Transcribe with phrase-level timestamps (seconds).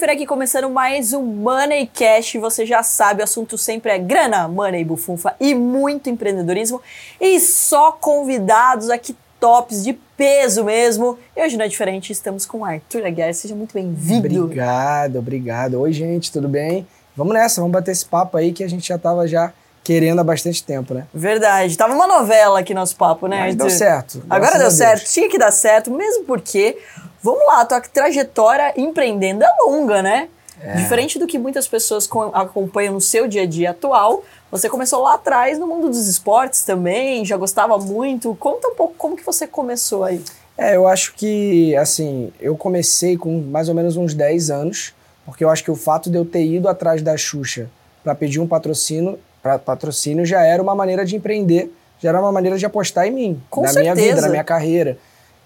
[0.00, 2.36] Pfeiffer aqui começando mais um Money Cash.
[2.40, 6.80] Você já sabe, o assunto sempre é grana, money, bufunfa e muito empreendedorismo.
[7.20, 11.18] E só convidados aqui tops de peso mesmo.
[11.36, 13.34] E hoje não é diferente, estamos com o Arthur Aguiar.
[13.34, 14.44] Seja muito bem-vindo.
[14.44, 15.78] Obrigado, obrigado.
[15.78, 16.86] Oi, gente, tudo bem?
[17.14, 19.52] Vamos nessa, vamos bater esse papo aí que a gente já tava já
[19.84, 21.06] querendo há bastante tempo, né?
[21.12, 21.76] Verdade.
[21.76, 23.40] Tava uma novela aqui nosso papo, né?
[23.40, 24.22] Mas deu certo.
[24.30, 25.04] Agora deu certo.
[25.04, 26.78] Tinha que dar certo, mesmo porque
[27.22, 30.28] Vamos lá, tua trajetória empreendendo é longa, né?
[30.62, 30.74] É.
[30.74, 35.14] Diferente do que muitas pessoas acompanham no seu dia a dia atual, você começou lá
[35.14, 38.34] atrás no mundo dos esportes também, já gostava muito.
[38.34, 40.22] Conta um pouco como que você começou aí.
[40.58, 44.92] É, eu acho que, assim, eu comecei com mais ou menos uns 10 anos,
[45.24, 47.70] porque eu acho que o fato de eu ter ido atrás da Xuxa
[48.04, 52.32] para pedir um patrocínio, pra, patrocínio já era uma maneira de empreender, já era uma
[52.32, 53.94] maneira de apostar em mim, com na certeza.
[53.94, 54.98] minha vida, na minha carreira.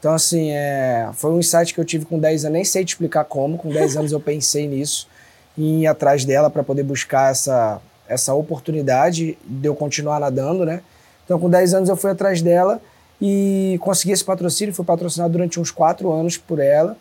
[0.04, 2.88] Então, assim, é, foi um insight que eu tive com 10 anos, nem sei te
[2.88, 5.08] explicar como, com 10 anos eu pensei nisso,
[5.56, 10.82] em ir atrás dela para poder buscar essa, essa oportunidade de eu continuar nadando, né?
[11.24, 12.82] Então, com 10 anos eu fui atrás dela
[13.18, 16.98] e consegui esse patrocínio, fui patrocinado durante uns 4 anos por ela.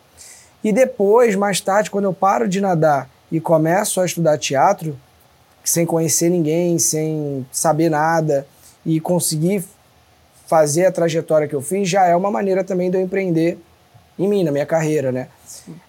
[0.64, 4.98] E depois, mais tarde, quando eu paro de nadar e começo a estudar teatro,
[5.62, 8.46] sem conhecer ninguém, sem saber nada,
[8.82, 9.62] e conseguir
[10.46, 13.58] fazer a trajetória que eu fiz já é uma maneira também de eu empreender
[14.18, 15.28] em mim, na minha carreira, né?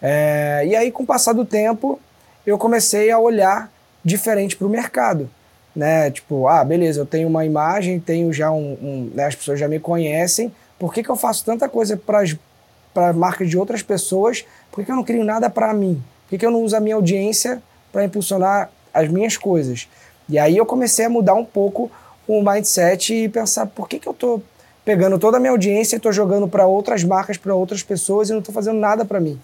[0.01, 1.99] É, e aí, com o passar do tempo,
[2.45, 3.71] eu comecei a olhar
[4.03, 5.29] diferente para o mercado,
[5.75, 6.09] né?
[6.09, 9.67] Tipo, ah, beleza, eu tenho uma imagem, tenho já um, um né, as pessoas já
[9.67, 14.45] me conhecem, por que, que eu faço tanta coisa para marcas de outras pessoas?
[14.71, 16.03] Por que, que eu não crio nada para mim?
[16.23, 17.61] Por que, que eu não uso a minha audiência
[17.91, 19.87] para impulsionar as minhas coisas?
[20.27, 21.89] E aí eu comecei a mudar um pouco
[22.27, 24.41] o mindset e pensar por que, que eu estou
[24.83, 28.31] pegando toda a minha audiência e estou jogando para outras marcas, para outras pessoas e
[28.31, 29.39] não estou fazendo nada para mim.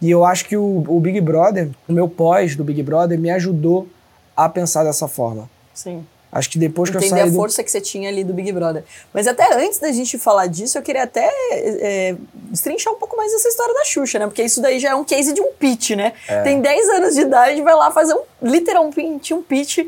[0.00, 3.30] E eu acho que o, o, Big Brother, o meu pós do Big Brother, me
[3.30, 3.88] ajudou
[4.36, 5.48] a pensar dessa forma.
[5.72, 6.04] Sim.
[6.30, 7.20] Acho que depois Entender que eu saí.
[7.20, 8.84] Entender a força que você tinha ali do Big Brother.
[9.14, 13.32] Mas até antes da gente falar disso, eu queria até é, destrinchar um pouco mais
[13.32, 14.26] essa história da Xuxa, né?
[14.26, 16.12] Porque isso daí já é um case de um pitch, né?
[16.28, 16.42] É.
[16.42, 19.78] Tem 10 anos de idade, vai lá fazer um, literalmente um pitch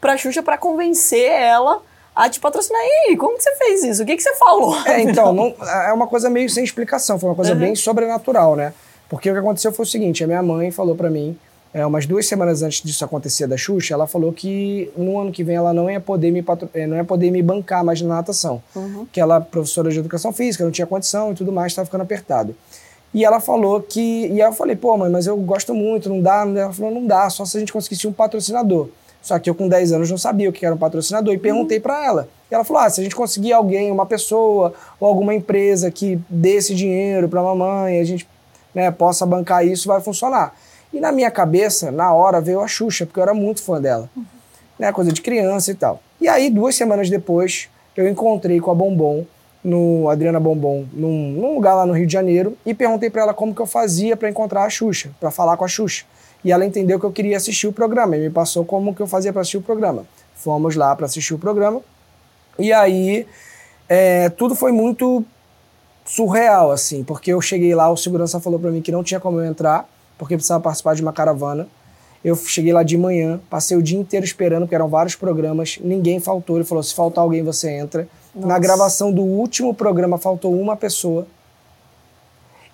[0.00, 1.82] pra Xuxa para convencer ela
[2.14, 2.80] a te patrocinar.
[2.82, 4.02] E aí, como que você fez isso?
[4.02, 4.76] O que, que você falou?
[4.86, 7.58] É, então, não, é uma coisa meio sem explicação, foi uma coisa uhum.
[7.58, 8.72] bem sobrenatural, né?
[9.08, 11.36] Porque o que aconteceu foi o seguinte: a minha mãe falou para mim,
[11.72, 15.44] é, umas duas semanas antes disso acontecer da Xuxa, ela falou que no ano que
[15.44, 16.68] vem ela não ia poder me, patro...
[16.74, 18.62] É, não ia poder me bancar mais na natação.
[18.74, 19.06] Uhum.
[19.12, 22.56] Que ela, professora de educação física, não tinha condição e tudo mais, estava ficando apertado.
[23.12, 24.26] E ela falou que.
[24.28, 26.44] E aí eu falei, pô, mãe, mas eu gosto muito, não dá.
[26.46, 28.88] Ela falou, não dá, só se a gente conseguisse um patrocinador.
[29.22, 31.78] Só que eu, com 10 anos, não sabia o que era um patrocinador e perguntei
[31.78, 31.82] uhum.
[31.82, 32.28] para ela.
[32.50, 36.18] E ela falou: ah, se a gente conseguir alguém, uma pessoa ou alguma empresa que
[36.28, 38.26] dê esse dinheiro para a mamãe, a gente
[38.74, 40.54] né, possa bancar isso, vai funcionar.
[40.92, 44.08] E na minha cabeça, na hora, veio a Xuxa, porque eu era muito fã dela.
[44.16, 44.24] Uhum.
[44.78, 46.00] Né, coisa de criança e tal.
[46.20, 49.26] E aí, duas semanas depois, eu encontrei com a Bombom,
[49.62, 53.34] no Adriana Bombom, num, num lugar lá no Rio de Janeiro, e perguntei para ela
[53.34, 56.06] como que eu fazia para encontrar a Xuxa, para falar com a Xuxa
[56.44, 59.06] e ela entendeu que eu queria assistir o programa e me passou como que eu
[59.06, 60.04] fazia para assistir o programa.
[60.34, 61.82] Fomos lá para assistir o programa
[62.58, 63.26] e aí
[63.88, 65.24] é, tudo foi muito
[66.04, 69.40] surreal, assim, porque eu cheguei lá, o segurança falou para mim que não tinha como
[69.40, 71.68] eu entrar, porque precisava participar de uma caravana.
[72.22, 76.20] Eu cheguei lá de manhã, passei o dia inteiro esperando, porque eram vários programas, ninguém
[76.20, 76.56] faltou.
[76.56, 78.06] Ele falou: se faltar alguém, você entra.
[78.34, 78.46] Nossa.
[78.46, 81.26] Na gravação do último programa, faltou uma pessoa.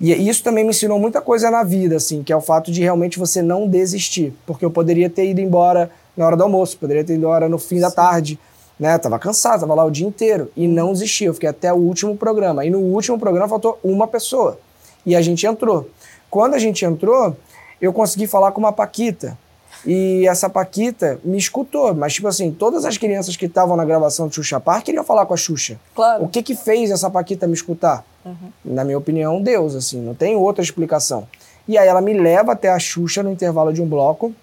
[0.00, 2.82] E isso também me ensinou muita coisa na vida, assim, que é o fato de
[2.82, 4.34] realmente você não desistir.
[4.46, 7.58] Porque eu poderia ter ido embora na hora do almoço, poderia ter ido embora no
[7.58, 7.82] fim Sim.
[7.82, 8.38] da tarde,
[8.78, 8.98] né?
[8.98, 10.50] Tava cansado, tava lá o dia inteiro.
[10.54, 12.64] E não desisti, eu fiquei até o último programa.
[12.64, 14.58] E no último programa faltou uma pessoa.
[15.04, 15.88] E a gente entrou.
[16.28, 17.34] Quando a gente entrou,
[17.80, 19.38] eu consegui falar com uma Paquita.
[19.84, 24.26] E essa Paquita me escutou, mas tipo assim, todas as crianças que estavam na gravação
[24.26, 25.78] do Xuxa Park queriam falar com a Xuxa.
[25.94, 26.24] Claro.
[26.24, 28.04] O que que fez essa Paquita me escutar?
[28.26, 28.50] Uhum.
[28.64, 31.28] Na minha opinião, Deus, assim, não tem outra explicação.
[31.68, 34.34] E aí ela me leva até a Xuxa no intervalo de um bloco.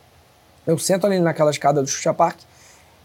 [0.65, 2.39] Eu sento ali naquela escada do Xuxa Park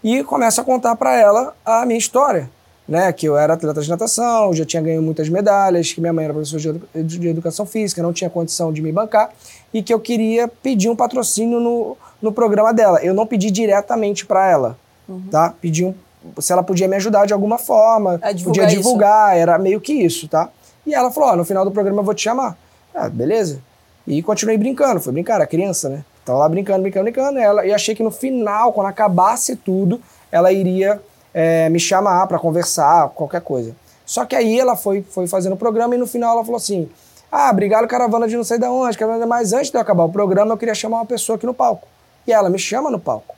[0.03, 2.49] e começo a contar para ela a minha história.
[2.89, 6.25] Né, que eu era atleta de natação, já tinha ganho muitas medalhas, que minha mãe
[6.25, 9.29] era professora de, de educação física, não tinha condição de me bancar
[9.75, 12.99] e que eu queria pedir um patrocínio no, no programa dela.
[13.05, 15.21] Eu não pedi diretamente para ela, uhum.
[15.31, 15.55] tá?
[15.61, 15.93] Pedi um,
[16.41, 19.43] se ela podia me ajudar de alguma forma, podia divulgar, isso.
[19.43, 20.49] era meio que isso, tá?
[20.87, 22.57] E ela falou: oh, no final do programa eu vou te chamar.
[22.95, 23.61] Ah, beleza.
[24.07, 26.05] E continuei brincando, foi brincar, era criança, né?
[26.25, 27.39] Tava lá brincando, brincando, brincando.
[27.39, 31.01] E, ela, e achei que no final, quando acabasse tudo, ela iria
[31.33, 33.75] é, me chamar para conversar, qualquer coisa.
[34.05, 36.89] Só que aí ela foi, foi fazendo o programa e no final ela falou assim:
[37.31, 40.13] Ah, obrigado, caravana de não sei de onde, caravana, mas antes de eu acabar o
[40.13, 41.87] programa, eu queria chamar uma pessoa aqui no palco.
[42.27, 43.37] E ela me chama no palco.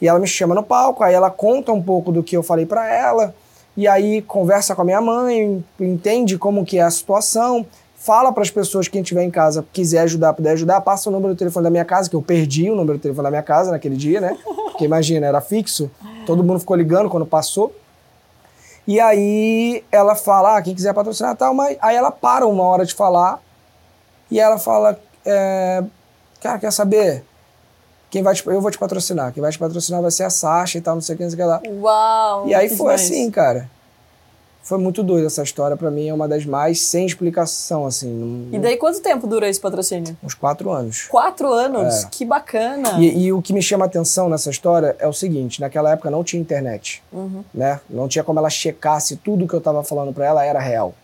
[0.00, 2.66] E ela me chama no palco, aí ela conta um pouco do que eu falei
[2.66, 3.34] para ela,
[3.76, 8.42] e aí conversa com a minha mãe, entende como que é a situação, fala para
[8.42, 11.64] as pessoas quem estiver em casa, quiser ajudar, puder ajudar, passa o número do telefone
[11.64, 14.20] da minha casa, que eu perdi o número do telefone da minha casa naquele dia,
[14.20, 14.36] né?
[14.70, 15.90] Porque imagina, era fixo,
[16.24, 17.74] todo mundo ficou ligando quando passou.
[18.86, 22.86] E aí ela fala, ah, quem quiser patrocinar tal, mas aí ela para uma hora
[22.86, 23.42] de falar
[24.30, 25.82] e ela fala, é,
[26.40, 27.24] cara, quer saber?
[28.10, 29.32] Quem vai te, eu vou te patrocinar.
[29.32, 31.30] Quem vai te patrocinar vai ser a Sasha e tal, não sei o que, não
[31.30, 31.62] sei o que lá.
[31.80, 32.48] Uau!
[32.48, 33.02] E aí foi demais.
[33.02, 33.68] assim, cara.
[34.62, 38.10] Foi muito doido essa história, para mim é uma das mais sem explicação, assim.
[38.10, 38.52] Não...
[38.52, 40.16] E daí quanto tempo dura esse patrocínio?
[40.20, 41.06] Uns quatro anos.
[41.08, 42.02] Quatro anos?
[42.02, 42.08] É.
[42.10, 42.98] Que bacana!
[42.98, 46.24] E, e, o que me chama atenção nessa história é o seguinte, naquela época não
[46.24, 47.44] tinha internet, uhum.
[47.54, 47.78] né?
[47.88, 50.94] Não tinha como ela checar se tudo que eu tava falando para ela era real.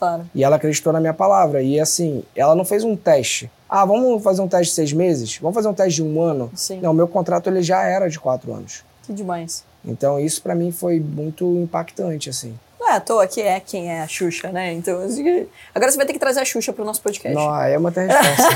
[0.00, 0.28] Claro.
[0.34, 1.62] E ela acreditou na minha palavra.
[1.62, 3.48] E assim, ela não fez um teste.
[3.74, 5.38] Ah, vamos fazer um teste de seis meses?
[5.38, 6.52] Vamos fazer um teste de um ano?
[6.54, 6.78] Sim.
[6.82, 8.84] Não, meu contrato ele já era de quatro anos.
[9.02, 9.64] Que demais.
[9.82, 12.54] Então isso para mim foi muito impactante, assim.
[12.78, 14.74] Não é à toa que é quem é a Xuxa, né?
[14.74, 15.00] Então,
[15.74, 17.34] agora você vai ter que trazer a Xuxa pro nosso podcast.
[17.34, 18.50] Não, é uma resposta.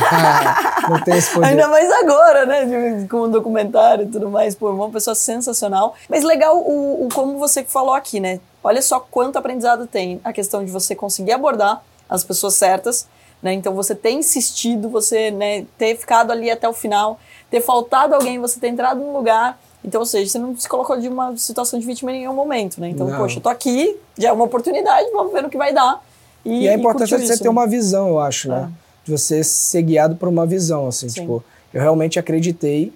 [0.90, 1.46] não tem esse poder.
[1.46, 3.06] Ainda mais agora, né?
[3.08, 4.54] Com um documentário e tudo mais.
[4.54, 5.94] Pô, uma pessoa sensacional.
[6.10, 8.38] Mas legal o, o como você falou aqui, né?
[8.62, 13.08] Olha só quanto aprendizado tem a questão de você conseguir abordar as pessoas certas,
[13.42, 13.52] né?
[13.52, 17.18] Então você ter insistido, você né, ter ficado ali até o final,
[17.50, 20.98] ter faltado alguém, você ter entrado num lugar então, ou seja, você não se colocou
[20.98, 22.88] de uma situação de vítima em nenhum momento, né?
[22.88, 23.16] Então, não.
[23.16, 26.02] poxa, eu tô aqui, já é uma oportunidade, vamos ver no que vai dar.
[26.44, 27.50] E, e é importante você isso, ter né?
[27.50, 28.68] uma visão, eu acho, né?
[28.68, 28.86] É.
[29.04, 31.20] De você ser guiado por uma visão, assim, Sim.
[31.20, 32.92] tipo, eu realmente acreditei,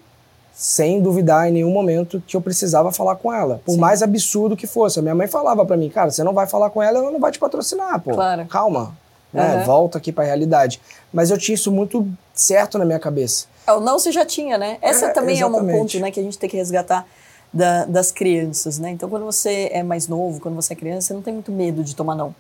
[0.53, 3.61] sem duvidar em nenhum momento, que eu precisava falar com ela.
[3.65, 3.79] Por Sim.
[3.79, 4.99] mais absurdo que fosse.
[4.99, 7.21] A minha mãe falava para mim, cara, você não vai falar com ela, ela não
[7.21, 8.15] vai te patrocinar, pô.
[8.15, 8.47] Claro.
[8.47, 8.97] Calma.
[9.33, 9.57] Né?
[9.57, 9.65] Uhum.
[9.65, 10.81] Volta aqui pra realidade.
[11.13, 13.47] Mas eu tinha isso muito certo na minha cabeça.
[13.67, 14.79] É, o não você já tinha, né?
[14.83, 15.71] Essa é, também exatamente.
[15.71, 17.07] é um ponto né, que a gente tem que resgatar
[17.53, 18.91] da, das crianças, né?
[18.91, 21.83] Então, quando você é mais novo, quando você é criança, você não tem muito medo
[21.83, 22.35] de tomar não.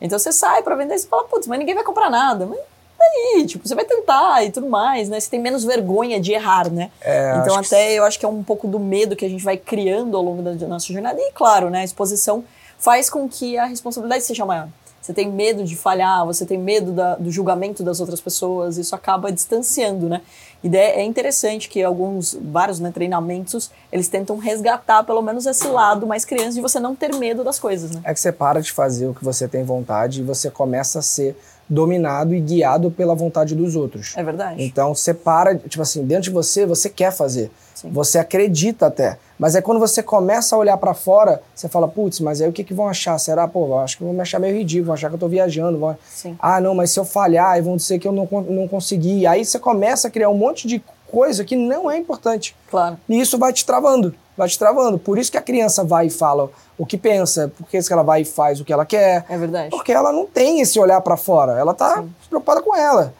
[0.00, 2.46] Então, você sai para vender e fala, putz, mas ninguém vai comprar nada.
[2.46, 2.58] Mas
[3.00, 5.18] aí, tipo, você vai tentar e tudo mais, né?
[5.18, 6.90] Você tem menos vergonha de errar, né?
[7.00, 7.94] É, então, até que...
[7.94, 10.42] eu acho que é um pouco do medo que a gente vai criando ao longo
[10.42, 11.18] da nossa jornada.
[11.20, 11.80] E, claro, né?
[11.80, 12.44] A exposição
[12.78, 14.68] faz com que a responsabilidade seja maior
[15.00, 18.94] você tem medo de falhar, você tem medo da, do julgamento das outras pessoas, isso
[18.94, 20.20] acaba distanciando, né?
[20.62, 26.06] E é interessante que alguns, vários né, treinamentos, eles tentam resgatar pelo menos esse lado
[26.06, 28.02] mais criança de você não ter medo das coisas, né?
[28.04, 31.02] É que você para de fazer o que você tem vontade e você começa a
[31.02, 31.34] ser
[31.70, 34.12] dominado e guiado pela vontade dos outros.
[34.16, 34.60] É verdade.
[34.62, 37.48] Então você para, tipo assim, dentro de você, você quer fazer.
[37.74, 37.90] Sim.
[37.92, 39.16] Você acredita até.
[39.38, 42.52] Mas é quando você começa a olhar para fora, você fala, putz, mas aí o
[42.52, 43.16] que, que vão achar?
[43.18, 45.78] Será, pô, acho que vão me achar meio ridículo, vão achar que eu tô viajando.
[45.78, 45.96] Vão...
[46.38, 49.26] Ah, não, mas se eu falhar, aí vão dizer que eu não, não consegui.
[49.26, 52.54] Aí você começa a criar um monte de coisa que não é importante.
[52.70, 52.98] Claro.
[53.08, 54.98] E isso vai te travando, vai te travando.
[54.98, 58.22] Por isso que a criança vai e fala o que pensa, por que ela vai
[58.22, 59.24] e faz o que ela quer.
[59.28, 59.70] É verdade.
[59.70, 62.10] Porque ela não tem esse olhar para fora, ela tá Sim.
[62.28, 63.14] preocupada com ela.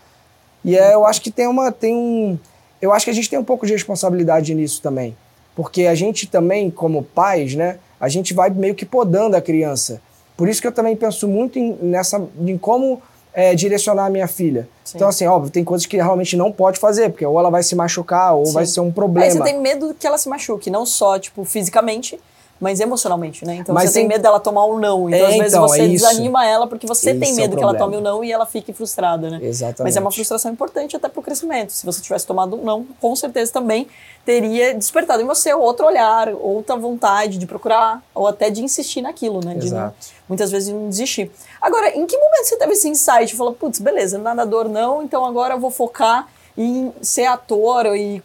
[0.65, 2.39] E é, eu acho que tem uma tem um
[2.81, 5.17] eu acho que a gente tem um pouco de responsabilidade nisso também.
[5.55, 10.01] Porque a gente também, como pais, né, a gente vai meio que podando a criança.
[10.37, 14.27] Por isso que eu também penso muito em, nessa, em como é, direcionar a minha
[14.27, 14.69] filha.
[14.85, 14.97] Sim.
[14.97, 17.75] Então, assim, óbvio, tem coisas que realmente não pode fazer, porque ou ela vai se
[17.75, 18.53] machucar, ou Sim.
[18.53, 19.27] vai ser um problema.
[19.27, 22.19] Aí você tem medo que ela se machuque, não só, tipo, fisicamente,
[22.61, 23.57] mas emocionalmente, né?
[23.57, 25.09] Então mas você tem medo dela tomar um não.
[25.09, 27.57] Então, é, às vezes, então, você é desanima ela porque você tem é medo é
[27.57, 29.39] que ela tome um não e ela fique frustrada, né?
[29.43, 29.83] Exatamente.
[29.83, 31.73] Mas é uma frustração importante até pro crescimento.
[31.73, 33.89] Se você tivesse tomado um não, com certeza também
[34.27, 39.41] teria despertado em você outro olhar, outra vontade de procurar, ou até de insistir naquilo,
[39.43, 39.55] né?
[39.55, 39.95] De não,
[40.29, 41.31] muitas vezes não desistir.
[41.63, 43.35] Agora, em que momento você teve esse insight?
[43.35, 48.23] Falou, putz, beleza, nadador não, então agora eu vou focar em ser ator e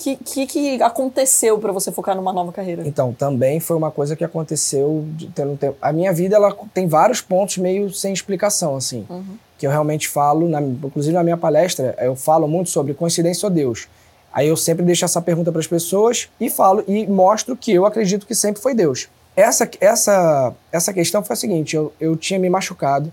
[0.00, 2.82] que, que, que aconteceu para você focar numa nova carreira?
[2.86, 5.76] Então, também foi uma coisa que aconteceu tendo tempo.
[5.82, 9.06] A minha vida ela tem vários pontos meio sem explicação, assim.
[9.10, 9.36] Uhum.
[9.58, 13.50] Que eu realmente falo, na, inclusive na minha palestra, eu falo muito sobre coincidência ou
[13.52, 13.88] Deus.
[14.32, 17.84] Aí eu sempre deixo essa pergunta para as pessoas e falo e mostro que eu
[17.84, 19.08] acredito que sempre foi Deus.
[19.36, 23.12] Essa, essa, essa questão foi a seguinte: eu, eu tinha me machucado,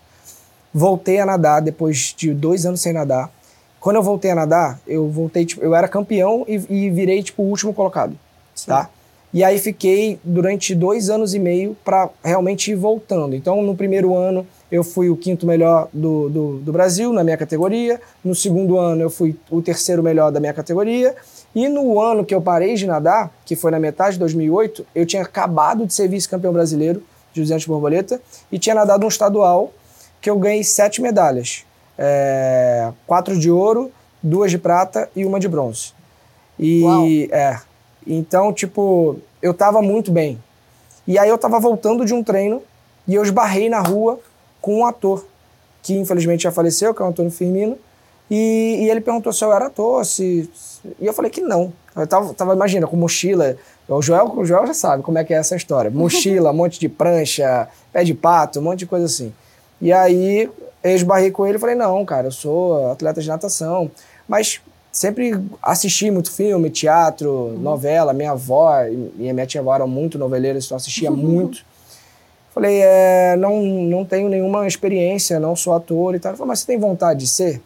[0.74, 3.30] voltei a nadar depois de dois anos sem nadar.
[3.80, 7.44] Quando eu voltei a nadar, eu voltei, tipo, eu era campeão e, e virei, tipo,
[7.44, 8.18] o último colocado,
[8.56, 8.68] Sim.
[8.68, 8.90] tá?
[9.34, 13.36] E aí fiquei durante dois anos e meio para realmente ir voltando.
[13.36, 17.38] Então, no primeiro ano, eu fui o quinto melhor do, do, do, Brasil na minha
[17.38, 18.00] categoria.
[18.24, 21.14] No segundo ano, eu fui o terceiro melhor da minha categoria.
[21.54, 25.06] E no ano que eu parei de nadar, que foi na metade de 2008, eu
[25.06, 27.04] tinha acabado de ser vice-campeão brasileiro
[27.34, 29.74] de 200 borboleta e tinha nadado um estadual
[30.22, 31.67] que eu ganhei sete medalhas.
[31.98, 35.94] É, quatro de ouro, duas de prata e uma de bronze.
[36.60, 37.06] E Uau.
[37.32, 37.60] é.
[38.06, 40.42] Então, tipo, eu tava muito bem.
[41.08, 42.62] E aí eu tava voltando de um treino
[43.08, 44.20] e eu esbarrei na rua
[44.62, 45.26] com um ator
[45.84, 47.78] que infelizmente já faleceu, que é o Antônio Firmino.
[48.30, 51.72] E, e ele perguntou se eu era ator, se, se- E eu falei que não.
[51.96, 53.56] Eu tava, tava imagina, com mochila.
[53.88, 55.90] O Joel, o Joel já sabe como é que é essa história.
[55.90, 59.34] Mochila, um monte de prancha, pé de pato, um monte de coisa assim.
[59.80, 60.50] E aí
[60.84, 63.90] eu esbarrei com ele e falei, não, cara, eu sou atleta de natação.
[64.28, 68.14] Mas sempre assisti muito filme, teatro, novela.
[68.14, 71.66] Minha avó e minha tia avó eram muito noveleiras, então assistia muito.
[72.54, 76.32] Falei, é, não, não tenho nenhuma experiência, não sou ator e tal.
[76.32, 77.62] Ele falou, mas você tem vontade de ser?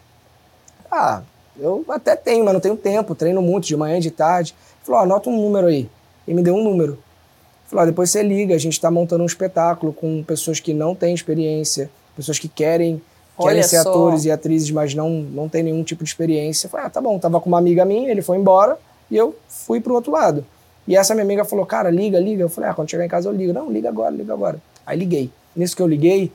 [0.90, 1.22] Ah,
[1.58, 4.54] eu até tenho, mas não tenho tempo, treino muito, de manhã e de tarde.
[4.76, 5.88] Ele falou, anota um número aí.
[6.28, 6.92] E me deu um número.
[6.92, 10.94] Ele falou, depois você liga, a gente está montando um espetáculo com pessoas que não
[10.94, 13.00] têm experiência, pessoas que querem,
[13.36, 13.90] querem Olha ser só.
[13.90, 16.66] atores e atrizes, mas não, não tem nenhum tipo de experiência.
[16.66, 18.78] Eu falei, ah, tá bom, tava com uma amiga minha, ele foi embora
[19.10, 20.44] e eu fui pro outro lado.
[20.86, 22.42] E essa minha amiga falou, cara, liga, liga.
[22.42, 23.52] Eu falei, ah, quando chegar em casa eu ligo.
[23.52, 24.60] Não, liga agora, liga agora.
[24.84, 25.30] Aí liguei.
[25.54, 26.32] Nisso que eu liguei,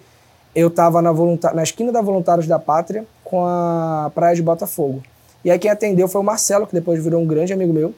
[0.55, 1.11] eu tava na,
[1.53, 5.03] na esquina da Voluntários da Pátria com a Praia de Botafogo.
[5.43, 7.93] E aí quem atendeu foi o Marcelo, que depois virou um grande amigo meu.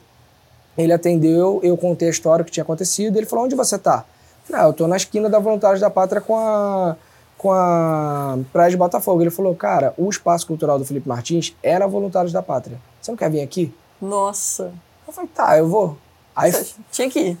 [0.76, 3.16] Ele atendeu, eu contei a história que tinha acontecido.
[3.16, 4.04] Ele falou: Onde você tá?
[4.42, 6.96] Eu falei: Ah, eu tô na esquina da Voluntários da Pátria com a,
[7.40, 9.22] com a Praia de Botafogo.
[9.22, 12.78] Ele falou: Cara, o espaço cultural do Felipe Martins era Voluntários da Pátria.
[13.00, 13.72] Você não quer vir aqui?
[14.00, 14.70] Nossa.
[15.08, 15.96] Eu falei: Tá, eu vou.
[16.36, 17.38] Aí, Você tinha que ir.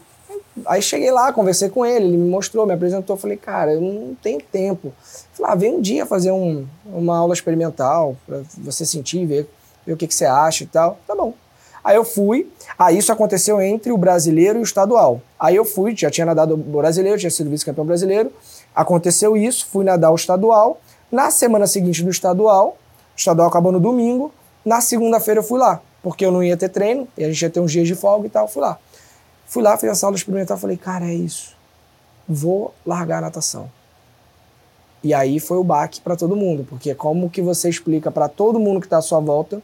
[0.64, 3.14] aí cheguei lá, conversei com ele, ele me mostrou, me apresentou.
[3.18, 4.90] Falei: Cara, eu não tenho tempo.
[5.34, 9.50] Falei: Ah, vem um dia fazer um, uma aula experimental pra você sentir, ver,
[9.86, 10.98] ver o que, que você acha e tal.
[11.06, 11.34] Tá bom.
[11.84, 12.50] Aí eu fui.
[12.78, 15.20] Aí isso aconteceu entre o brasileiro e o estadual.
[15.38, 18.32] Aí eu fui, já tinha nadado o brasileiro, tinha sido vice-campeão brasileiro.
[18.74, 20.80] Aconteceu isso, fui nadar o estadual.
[21.10, 22.76] Na semana seguinte do estadual,
[23.14, 24.32] o estadual acabou no domingo.
[24.64, 27.50] Na segunda-feira eu fui lá, porque eu não ia ter treino, e a gente ia
[27.50, 28.46] ter uns dias de folga e tal.
[28.46, 28.78] Fui lá.
[29.46, 31.56] Fui lá, fiz essa aula experimental, falei, cara, é isso.
[32.28, 33.70] Vou largar a natação.
[35.02, 38.60] E aí foi o baque para todo mundo, porque como que você explica para todo
[38.60, 39.62] mundo que está à sua volta,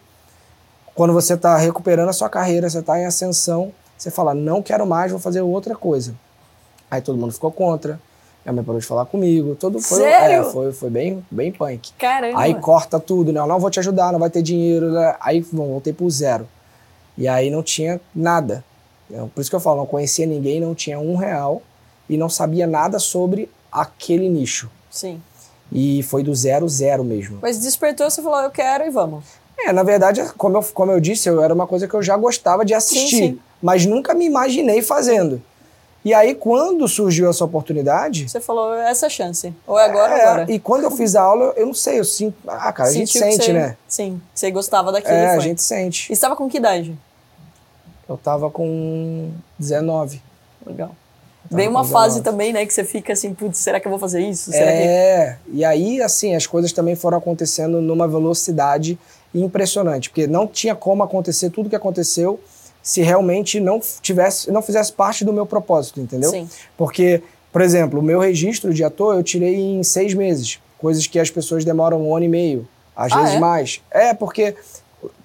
[0.95, 4.87] quando você está recuperando a sua carreira, você está em ascensão, você fala, não quero
[4.87, 6.15] mais, vou fazer outra coisa.
[6.91, 8.01] Aí todo mundo ficou contra,
[8.53, 10.47] minha mãe parou de falar comigo, todo foi, Sério?
[10.49, 11.93] é, foi, foi bem, bem punk.
[11.99, 12.38] Caramba.
[12.41, 13.41] Aí corta tudo, né?
[13.41, 14.91] Eu não vou te ajudar, não vai ter dinheiro.
[14.93, 15.17] né?
[15.21, 16.47] Aí bom, voltei pro zero.
[17.19, 18.65] E aí não tinha nada.
[19.11, 21.62] Eu- Por isso que eu falo, não conhecia ninguém, não tinha um real
[22.09, 24.71] e não sabia nada sobre aquele nicho.
[24.91, 25.21] Sim.
[25.73, 27.38] E foi do zero, zero mesmo.
[27.43, 29.25] Mas despertou, você falou, eu quero e vamos.
[29.59, 32.17] É, na verdade, como eu, como eu disse, eu, era uma coisa que eu já
[32.17, 33.38] gostava de assistir, sim.
[33.61, 35.43] mas nunca me imaginei fazendo.
[36.07, 39.53] E aí, quando surgiu essa oportunidade, Você falou, essa é a chance.
[39.67, 40.53] Ou é agora ou é, agora.
[40.53, 42.37] e quando eu fiz a aula, eu não sei, eu sinto.
[42.47, 43.77] Ah, cara, a gente Sentiu que sente, você- né?
[43.89, 45.41] Sim, que você gostava daquilo É, e a foi.
[45.41, 46.05] gente sente.
[46.05, 46.97] E você estava com que idade?
[48.09, 50.23] Eu tava com 19.
[50.65, 50.95] Legal.
[51.51, 52.23] Tava Bem com uma fase 19.
[52.23, 54.53] também, né, que você fica assim, putz, será que eu vou fazer isso?
[54.53, 54.79] Será que...
[54.79, 58.97] É, e aí, assim, as coisas também foram acontecendo numa velocidade
[59.35, 62.39] impressionante, porque não tinha como acontecer tudo que aconteceu
[62.87, 66.31] se realmente não tivesse, não fizesse parte do meu propósito, entendeu?
[66.31, 66.49] Sim.
[66.78, 67.21] Porque,
[67.52, 71.28] por exemplo, o meu registro de ator eu tirei em seis meses, coisas que as
[71.28, 73.38] pessoas demoram um ano e meio, às Ah, vezes é?
[73.40, 73.83] mais.
[73.90, 74.55] É, porque,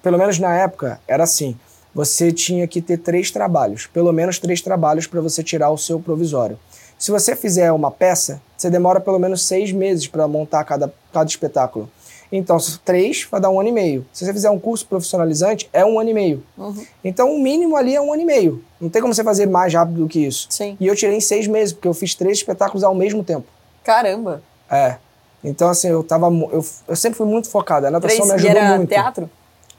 [0.02, 1.56] pelo menos na época, era assim:
[1.94, 6.00] você tinha que ter três trabalhos, pelo menos três trabalhos para você tirar o seu
[6.00, 6.58] provisório.
[6.98, 11.30] Se você fizer uma peça, você demora pelo menos seis meses para montar cada, cada
[11.30, 11.88] espetáculo.
[12.32, 14.06] Então, três vai dar um ano e meio.
[14.10, 16.42] Se você fizer um curso profissionalizante, é um ano e meio.
[16.56, 16.84] Uhum.
[17.04, 18.64] Então, o mínimo ali é um ano e meio.
[18.80, 20.46] Não tem como você fazer mais rápido do que isso.
[20.48, 20.74] Sim.
[20.80, 23.46] E eu tirei em seis meses, porque eu fiz três espetáculos ao mesmo tempo.
[23.84, 24.42] Caramba.
[24.70, 24.96] É.
[25.44, 26.28] Então, assim, eu tava.
[26.28, 27.86] Eu, eu sempre fui muito focado.
[27.86, 28.88] A natação Três, me e ajudou era muito.
[28.88, 29.30] teatro?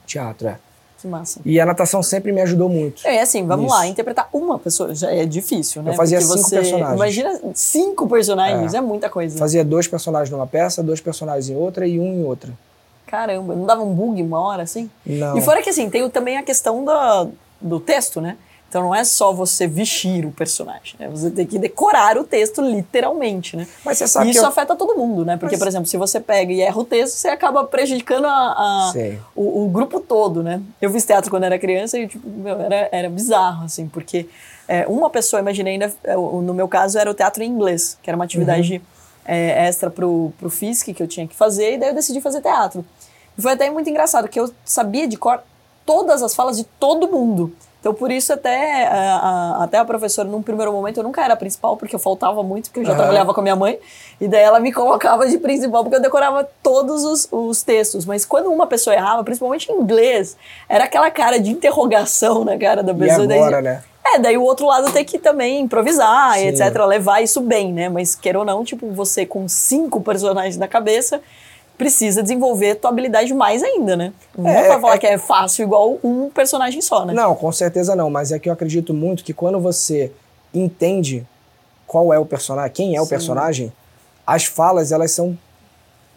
[0.05, 0.60] Teatro, é.
[1.03, 1.41] Que massa.
[1.43, 3.05] E a natação sempre me ajudou muito.
[3.05, 5.91] É assim, vamos lá, interpretar uma pessoa já é difícil, né?
[5.91, 6.95] Eu fazia Porque cinco você, personagens.
[6.95, 9.38] Imagina cinco personagens, é, muita coisa.
[9.38, 12.53] Fazia dois personagens numa peça, dois personagens em outra e um em outra.
[13.05, 14.89] Caramba, não dava um bug uma hora assim?
[15.05, 15.38] Não.
[15.38, 17.27] E fora que assim, tem também a questão da,
[17.60, 18.38] do texto, né?
[18.73, 21.07] Então não é só você vestir o personagem, né?
[21.07, 23.67] Você tem que decorar o texto literalmente, né?
[23.85, 24.47] Mas você sabe e isso eu...
[24.47, 25.37] afeta todo mundo, né?
[25.37, 28.31] Porque, Mas- por exemplo, se você pega e erra o texto, você acaba prejudicando a,
[28.31, 28.93] a-
[29.35, 30.59] o, o grupo todo, né?
[30.81, 34.27] Eu fiz teatro quando era criança e, tipo, meu, era, era bizarro, assim, porque
[34.67, 38.09] é, uma pessoa, imaginei, ainda, é, no meu caso, era o teatro em inglês, que
[38.09, 38.81] era uma atividade
[39.23, 42.41] é, extra pro, pro FISC que eu tinha que fazer, e daí eu decidi fazer
[42.41, 42.83] teatro.
[43.37, 45.41] E foi até muito engraçado, que eu sabia de cor
[45.85, 47.55] todas as falas de todo mundo.
[47.83, 51.35] Então, por isso, até a, a, até a professora, num primeiro momento, eu nunca era
[51.35, 52.97] principal, porque eu faltava muito, porque eu já uhum.
[52.97, 53.77] trabalhava com a minha mãe.
[54.21, 58.05] E daí ela me colocava de principal, porque eu decorava todos os, os textos.
[58.05, 60.37] Mas quando uma pessoa errava, principalmente em inglês,
[60.69, 63.25] era aquela cara de interrogação na cara da pessoa.
[63.25, 63.83] E agora, daí, né?
[64.05, 66.47] É, daí o outro lado tem que também improvisar, Sim.
[66.47, 67.89] etc., levar isso bem, né?
[67.89, 71.19] Mas queira ou não, tipo, você com cinco personagens na cabeça
[71.77, 74.13] precisa desenvolver tua habilidade mais ainda, né?
[74.37, 74.97] Não é, pra falar é...
[74.97, 77.13] que é fácil igual um personagem só, né?
[77.13, 80.11] Não, com certeza não, mas é que eu acredito muito que quando você
[80.53, 81.25] entende
[81.87, 83.71] qual é o personagem, quem é o personagem,
[84.25, 85.37] as falas, elas são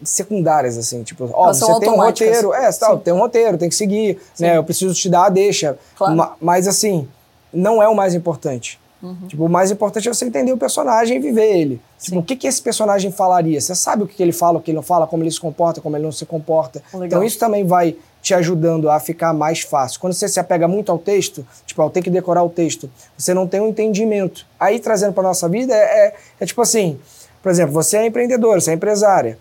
[0.03, 3.75] secundárias, assim, tipo, ó, você tem um roteiro, é, tal, tem um roteiro, tem que
[3.75, 4.43] seguir, Sim.
[4.43, 6.35] né, eu preciso te dar a deixa, claro.
[6.39, 7.07] mas assim,
[7.51, 8.79] não é o mais importante.
[9.01, 9.27] Uhum.
[9.27, 11.81] Tipo, o mais importante é você entender o personagem e viver ele.
[11.99, 13.59] Tipo, o que, que esse personagem falaria?
[13.61, 15.39] Você sabe o que, que ele fala, o que ele não fala, como ele se
[15.39, 16.81] comporta, como ele não se comporta.
[16.93, 17.05] Legal.
[17.05, 19.99] Então isso também vai te ajudando a ficar mais fácil.
[19.99, 23.33] Quando você se apega muito ao texto, tipo, ao ter que decorar o texto, você
[23.33, 24.45] não tem um entendimento.
[24.59, 26.99] Aí, trazendo para nossa vida, é, é, é, tipo assim,
[27.41, 29.37] por exemplo, você é empreendedor, você é empresária.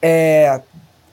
[0.00, 0.60] É,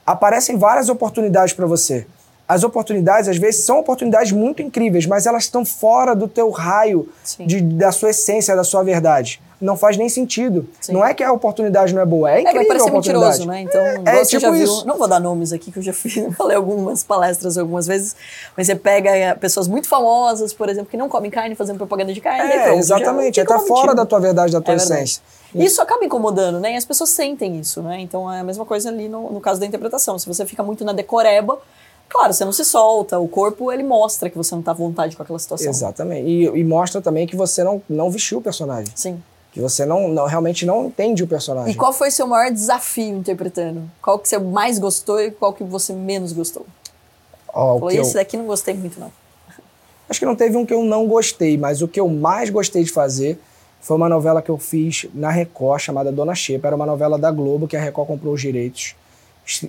[0.06, 2.06] aparecem várias oportunidades para você
[2.48, 7.10] as oportunidades, às vezes, são oportunidades muito incríveis, mas elas estão fora do teu raio,
[7.40, 9.42] de, da sua essência, da sua verdade.
[9.60, 10.68] Não faz nem sentido.
[10.80, 10.94] Sim.
[10.94, 13.62] Não é que a oportunidade não é boa, é incrível é, vai parecer mentiroso, né?
[13.62, 14.86] Então, é, é tipo já viu, isso.
[14.86, 18.16] não vou dar nomes aqui, que eu já fiz, falei algumas palestras algumas vezes,
[18.56, 22.14] mas você pega eh, pessoas muito famosas, por exemplo, que não comem carne, fazendo propaganda
[22.14, 22.52] de carne.
[22.52, 23.40] É, pronto, exatamente.
[23.40, 25.22] É tá fora da tua verdade, da tua é essência.
[25.56, 26.74] Isso acaba incomodando, né?
[26.74, 28.02] E as pessoas sentem isso, né?
[28.02, 30.20] Então, é a mesma coisa ali no, no caso da interpretação.
[30.20, 31.58] Se você fica muito na decoreba,
[32.10, 35.16] Claro, você não se solta, o corpo ele mostra que você não está à vontade
[35.16, 35.70] com aquela situação.
[35.70, 36.28] Exatamente.
[36.28, 38.92] E, e, mostra também que você não, não vestiu o personagem.
[38.96, 39.22] Sim.
[39.52, 41.72] Que você não, não realmente não entende o personagem.
[41.72, 43.90] E qual foi seu maior desafio interpretando?
[44.02, 46.66] Qual que você mais gostou e qual que você menos gostou?
[47.50, 48.14] Oh, Falou, esse eu...
[48.16, 49.12] daqui não gostei muito, não.
[50.10, 52.84] Acho que não teve um que eu não gostei, mas o que eu mais gostei
[52.84, 53.40] de fazer
[53.86, 56.68] foi uma novela que eu fiz na Record, chamada Dona Xepa.
[56.68, 58.96] Era uma novela da Globo, que a Record comprou os direitos,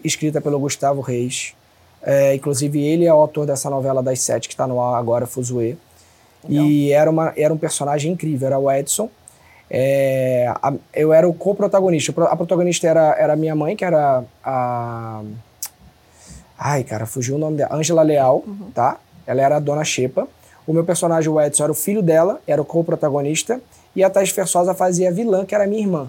[0.02, 1.54] escrita pelo Gustavo Reis.
[2.08, 5.26] É, inclusive, ele é o autor dessa novela das sete que está no ar agora,
[5.26, 5.76] Fuzue.
[6.48, 9.10] E era, uma, era um personagem incrível, era o Edson.
[9.68, 12.14] É, a, eu era o co-protagonista.
[12.26, 15.22] A protagonista era, era minha mãe, que era a.
[16.56, 17.74] Ai, cara, fugiu o nome dela.
[17.74, 18.70] Angela Leal, uhum.
[18.72, 19.00] tá?
[19.26, 20.28] Ela era a dona Xepa.
[20.64, 23.60] O meu personagem, o Edson, era o filho dela, era o co-protagonista.
[23.96, 26.08] E a Thais Fersosa fazia a vilã, que era minha irmã.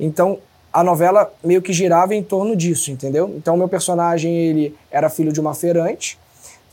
[0.00, 0.38] Então,
[0.72, 3.32] a novela meio que girava em torno disso, entendeu?
[3.36, 6.18] Então, meu personagem, ele era filho de uma feirante,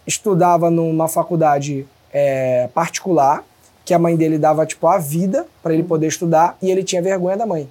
[0.05, 3.43] estudava numa faculdade é, particular,
[3.83, 7.01] que a mãe dele dava, tipo, a vida para ele poder estudar, e ele tinha
[7.01, 7.69] vergonha da mãe.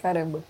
[0.00, 0.40] Caramba.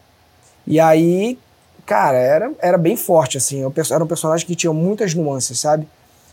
[0.66, 1.38] E aí,
[1.85, 3.62] cara, era, era bem forte, assim.
[3.90, 5.88] Era um personagem que tinha muitas nuances, sabe?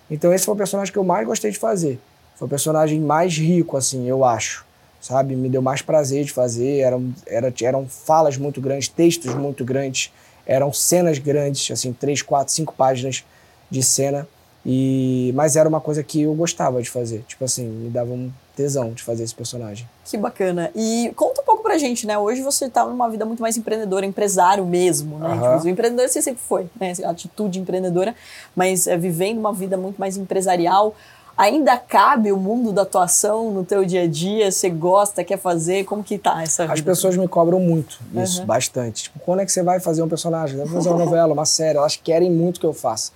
[0.09, 1.99] Então, esse foi o personagem que eu mais gostei de fazer.
[2.35, 4.65] Foi o personagem mais rico, assim, eu acho
[5.03, 5.35] sabe?
[5.35, 6.79] Me deu mais prazer de fazer.
[6.79, 10.11] Eram, era, eram falas muito grandes, textos muito grandes,
[10.47, 13.23] eram cenas grandes, assim, três, quatro, cinco páginas
[13.69, 14.25] de cena.
[14.65, 17.25] E, mas era uma coisa que eu gostava de fazer.
[17.27, 19.85] Tipo assim, me dava um tesão de fazer esse personagem.
[20.05, 20.71] Que bacana.
[20.73, 22.17] E conta um pouco pra gente, né?
[22.17, 25.27] Hoje você tá numa vida muito mais empreendedora, empresário mesmo, né?
[25.27, 25.55] Uhum.
[25.57, 26.93] Tipo, o empreendedor você sempre foi, né?
[27.03, 28.15] Atitude empreendedora,
[28.55, 30.95] mas é, vivendo uma vida muito mais empresarial
[31.37, 34.51] ainda cabe o mundo da atuação no teu dia a dia?
[34.51, 35.83] Você gosta, quer fazer?
[35.85, 36.73] Como que tá essa vida?
[36.73, 38.45] As pessoas me cobram muito isso, uhum.
[38.45, 39.03] bastante.
[39.03, 40.57] Tipo, quando é que você vai fazer um personagem?
[40.57, 41.77] Vai fazer uma novela, uma série?
[41.77, 43.11] Elas querem muito que eu faça.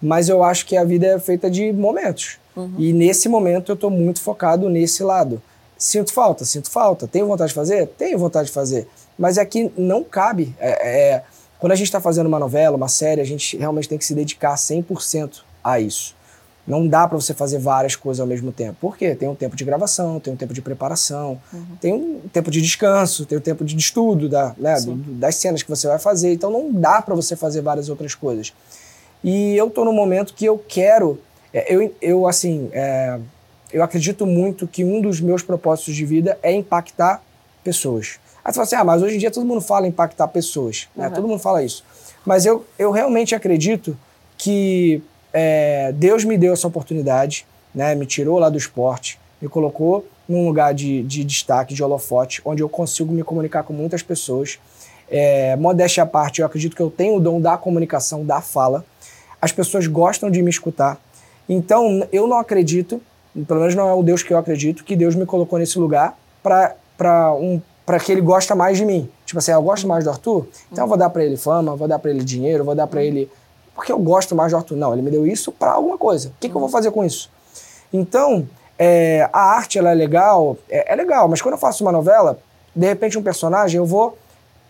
[0.00, 2.38] Mas eu acho que a vida é feita de momentos.
[2.56, 2.74] Uhum.
[2.76, 5.40] E nesse momento eu estou muito focado nesse lado.
[5.78, 7.06] Sinto falta, sinto falta.
[7.06, 7.86] Tenho vontade de fazer?
[7.86, 8.88] Tenho vontade de fazer.
[9.18, 10.54] Mas é que não cabe.
[10.58, 11.22] É, é,
[11.58, 14.14] quando a gente está fazendo uma novela, uma série, a gente realmente tem que se
[14.14, 16.14] dedicar 100% a isso.
[16.66, 18.76] Não dá para você fazer várias coisas ao mesmo tempo.
[18.80, 19.14] Por quê?
[19.14, 21.76] Tem um tempo de gravação, tem um tempo de preparação, uhum.
[21.80, 25.62] tem um tempo de descanso, tem um tempo de estudo da, né, do, das cenas
[25.62, 26.32] que você vai fazer.
[26.32, 28.52] Então não dá para você fazer várias outras coisas.
[29.24, 31.18] E eu tô no momento que eu quero.
[31.52, 33.18] É, eu, eu assim, é,
[33.72, 37.22] eu acredito muito que um dos meus propósitos de vida é impactar
[37.64, 38.20] pessoas.
[38.44, 40.88] Aí você fala assim, ah, mas hoje em dia todo mundo fala impactar pessoas.
[40.94, 41.10] Né?
[41.10, 41.84] Todo mundo fala isso.
[42.24, 43.96] Mas eu, eu realmente acredito
[44.36, 50.06] que é, Deus me deu essa oportunidade, né, me tirou lá do esporte, me colocou
[50.28, 54.58] num lugar de, de destaque, de holofote, onde eu consigo me comunicar com muitas pessoas.
[55.10, 58.84] É, modéstia à parte, eu acredito que eu tenho o dom da comunicação, da fala.
[59.40, 60.98] As pessoas gostam de me escutar.
[61.48, 63.02] Então, eu não acredito,
[63.46, 66.16] pelo menos não é o Deus que eu acredito, que Deus me colocou nesse lugar
[66.42, 67.60] para um,
[68.04, 69.08] que ele gosta mais de mim.
[69.26, 71.74] Tipo assim, ah, eu gosto mais do Arthur, então eu vou dar para ele fama,
[71.74, 73.28] vou dar para ele dinheiro, vou dar para ele
[73.74, 74.76] porque eu gosto mais do Arthur.
[74.76, 76.28] Não, ele me deu isso para alguma coisa.
[76.28, 77.30] O que, que, eu vou fazer com isso?
[77.92, 81.92] Então, é, a arte ela é legal, é, é legal, mas quando eu faço uma
[81.92, 82.38] novela,
[82.74, 84.16] de repente um personagem, eu vou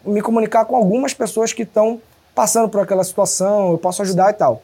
[0.05, 2.01] me comunicar com algumas pessoas que estão
[2.35, 4.63] passando por aquela situação, eu posso ajudar e tal.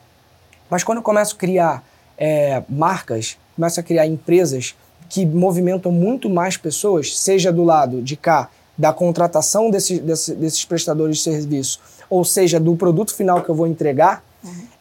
[0.69, 1.85] Mas quando eu começo a criar
[2.17, 4.75] é, marcas, começo a criar empresas
[5.09, 10.65] que movimentam muito mais pessoas, seja do lado de cá, da contratação desse, desse, desses
[10.65, 14.23] prestadores de serviço, ou seja, do produto final que eu vou entregar.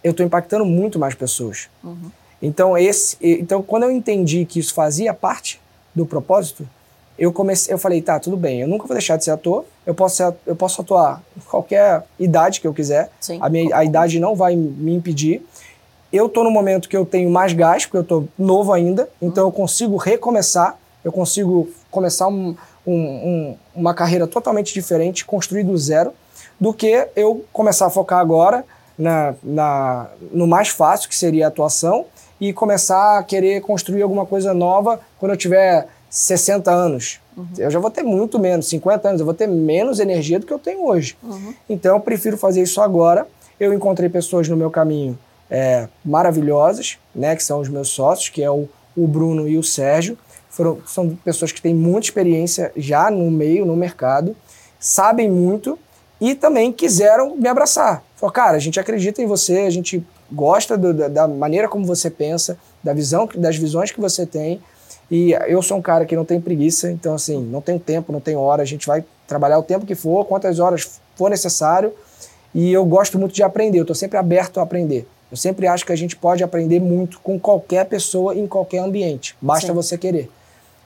[0.08, 1.70] Eu estou impactando muito mais pessoas.
[1.84, 2.10] Uhum.
[2.42, 5.60] Então, esse, então, quando eu entendi que isso fazia parte
[5.94, 6.68] do propósito,
[7.18, 9.94] eu comecei, eu falei, tá, tudo bem, eu nunca vou deixar de ser ator, eu
[9.94, 13.84] posso, ser, eu posso atuar em qualquer idade que eu quiser, Sim, a, minha, a
[13.84, 15.44] idade não vai me impedir.
[16.14, 19.46] Eu tô no momento que eu tenho mais gás, porque eu tô novo ainda, então
[19.46, 25.78] eu consigo recomeçar, eu consigo começar um, um, um, uma carreira totalmente diferente, construir do
[25.78, 26.14] zero,
[26.60, 28.64] do que eu começar a focar agora
[28.98, 32.06] na, na, no mais fácil, que seria a atuação,
[32.40, 37.20] e começar a querer construir alguma coisa nova quando eu tiver 60 anos.
[37.36, 37.48] Uhum.
[37.58, 40.54] Eu já vou ter muito menos, 50 anos, eu vou ter menos energia do que
[40.54, 41.18] eu tenho hoje.
[41.22, 41.54] Uhum.
[41.70, 43.28] Então eu prefiro fazer isso agora.
[43.60, 45.18] Eu encontrei pessoas no meu caminho
[45.50, 49.64] é, maravilhosas, né, que são os meus sócios, que é o, o Bruno e o
[49.64, 50.18] Sérgio.
[50.50, 54.36] Foram, são pessoas que têm muita experiência já no meio, no mercado,
[54.80, 55.78] sabem muito
[56.20, 58.04] e também quiseram me abraçar.
[58.18, 61.86] Falou, cara, a gente acredita em você, a gente gosta do, da, da, maneira como
[61.86, 64.60] você pensa, da visão, das visões que você tem.
[65.10, 68.20] E eu sou um cara que não tem preguiça, então assim, não tenho tempo, não
[68.20, 71.94] tenho hora, a gente vai trabalhar o tempo que for, quantas horas for necessário.
[72.56, 75.08] E eu gosto muito de aprender, eu estou sempre aberto a aprender.
[75.30, 79.36] Eu sempre acho que a gente pode aprender muito com qualquer pessoa em qualquer ambiente.
[79.40, 79.74] Basta Sim.
[79.74, 80.32] você querer.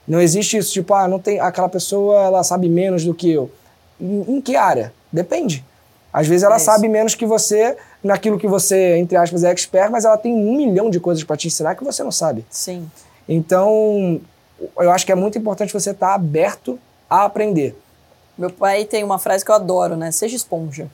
[0.06, 3.50] Não existe isso, tipo, ah, não tem aquela pessoa, ela sabe menos do que eu.
[3.98, 4.92] Em, em que área?
[5.10, 5.64] Depende.
[6.12, 9.90] Às vezes ela é sabe menos que você naquilo que você, entre aspas, é expert,
[9.90, 12.44] mas ela tem um milhão de coisas para te ensinar que você não sabe.
[12.50, 12.90] Sim.
[13.28, 14.20] Então,
[14.78, 17.76] eu acho que é muito importante você estar tá aberto a aprender.
[18.36, 20.10] Meu pai tem uma frase que eu adoro, né?
[20.10, 20.88] Seja esponja.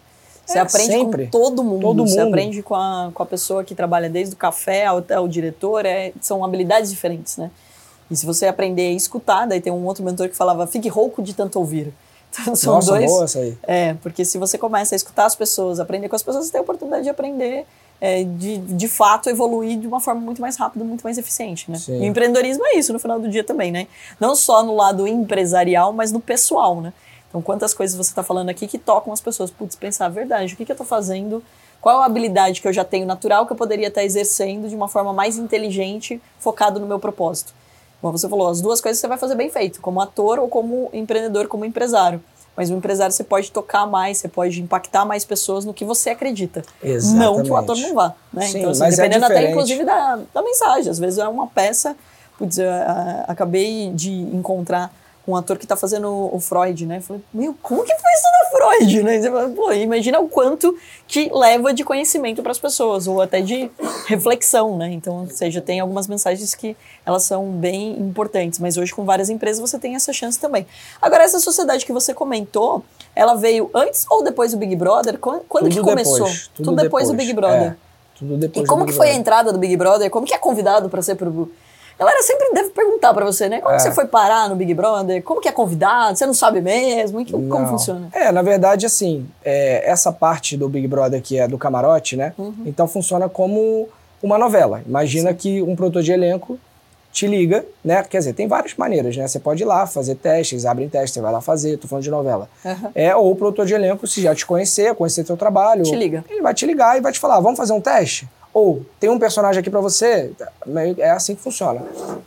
[0.44, 1.24] Você é, aprende sempre.
[1.24, 1.82] com todo mundo.
[1.82, 2.08] todo mundo.
[2.08, 5.84] Você aprende com a, com a pessoa que trabalha desde o café até o diretor.
[5.84, 7.50] É, são habilidades diferentes, né?
[8.10, 11.22] E se você aprender a escutar, daí tem um outro mentor que falava, fique rouco
[11.22, 11.92] de tanto ouvir.
[12.30, 13.10] Então, são Nossa, dois.
[13.10, 13.58] Boa essa aí.
[13.62, 16.58] É, porque se você começa a escutar as pessoas, aprender com as pessoas, você tem
[16.58, 17.66] a oportunidade de aprender,
[18.00, 21.78] é, de, de fato evoluir de uma forma muito mais rápida, muito mais eficiente, né?
[21.78, 21.98] Sim.
[21.98, 23.88] E o empreendedorismo é isso no final do dia também, né?
[24.20, 26.92] Não só no lado empresarial, mas no pessoal, né?
[27.28, 29.50] Então, quantas coisas você está falando aqui que tocam as pessoas?
[29.50, 31.42] Putz, pensar a verdade, o que, que eu estou fazendo?
[31.80, 34.88] Qual a habilidade que eu já tenho natural que eu poderia estar exercendo de uma
[34.88, 37.52] forma mais inteligente, focado no meu propósito?
[38.00, 40.88] Como você falou, as duas coisas você vai fazer bem feito, como ator ou como
[40.92, 42.22] empreendedor, como empresário.
[42.56, 46.10] Mas o empresário você pode tocar mais, você pode impactar mais pessoas no que você
[46.10, 46.62] acredita.
[46.82, 47.24] Exatamente.
[47.24, 48.14] Não que o ator não vá.
[48.32, 48.46] Né?
[48.46, 50.90] Sim, então, assim, é dependendo é até, inclusive, da, da mensagem.
[50.90, 51.96] Às vezes é uma peça.
[52.36, 54.92] Putz, eu, a, acabei de encontrar
[55.28, 56.96] um ator que está fazendo o Freud, né?
[56.96, 59.20] Eu falei, meu, como que foi isso da Freud, né?
[59.20, 63.42] Você fala, Pô, imagina o quanto que leva de conhecimento para as pessoas, ou até
[63.42, 63.70] de
[64.06, 64.90] reflexão, né?
[64.90, 69.28] Então, ou seja, tem algumas mensagens que elas são bem importantes, mas hoje com várias
[69.28, 70.66] empresas você tem essa chance também.
[71.00, 72.82] Agora, essa sociedade que você comentou,
[73.14, 75.18] ela veio antes ou depois do Big Brother?
[75.18, 76.14] Quando, quando que começou?
[76.14, 77.72] Depois, tudo, tudo depois, depois, do Big Brother.
[77.72, 77.76] É,
[78.18, 80.10] tudo depois e como que foi a entrada do Big Brother?
[80.10, 81.50] Como que é convidado para ser pro
[81.98, 83.60] galera sempre deve perguntar para você, né?
[83.60, 83.78] Como é.
[83.78, 85.22] você foi parar no Big Brother?
[85.22, 86.16] Como que é convidado?
[86.16, 87.24] Você não sabe mesmo?
[87.26, 87.68] Como não.
[87.68, 88.08] funciona?
[88.12, 92.32] É, na verdade, assim, é, essa parte do Big Brother que é do camarote, né?
[92.38, 92.62] Uhum.
[92.64, 93.88] Então funciona como
[94.22, 94.82] uma novela.
[94.86, 95.36] Imagina Sim.
[95.36, 96.58] que um produtor de elenco
[97.12, 98.02] te liga, né?
[98.04, 99.26] Quer dizer, tem várias maneiras, né?
[99.26, 102.10] Você pode ir lá fazer testes, abrem testes, você vai lá fazer, tô falando de
[102.10, 102.48] novela.
[102.64, 102.90] Uhum.
[102.94, 105.82] É, ou o produtor de elenco, se já te conhecer, conhecer teu trabalho.
[105.82, 106.24] Te liga.
[106.28, 108.28] Ele vai te ligar e vai te falar, vamos fazer um teste?
[108.58, 110.32] Ou tem um personagem aqui para você,
[110.98, 111.80] é assim que funciona.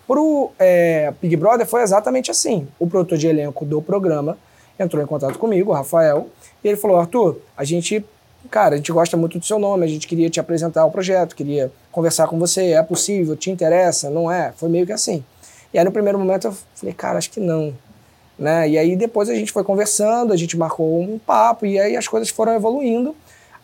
[0.08, 2.70] Pro é, Big Brother foi exatamente assim.
[2.80, 4.38] O produtor de elenco do programa
[4.80, 6.28] entrou em contato comigo, o Rafael,
[6.64, 8.06] e ele falou: Arthur, a gente,
[8.50, 11.36] cara, a gente gosta muito do seu nome, a gente queria te apresentar o projeto,
[11.36, 14.54] queria conversar com você, é possível, te interessa, não é?
[14.56, 15.26] Foi meio que assim.
[15.74, 17.74] E aí no primeiro momento eu falei, cara, acho que não.
[18.40, 18.70] Né?
[18.70, 22.08] E aí depois a gente foi conversando, a gente marcou um papo, e aí as
[22.08, 23.14] coisas foram evoluindo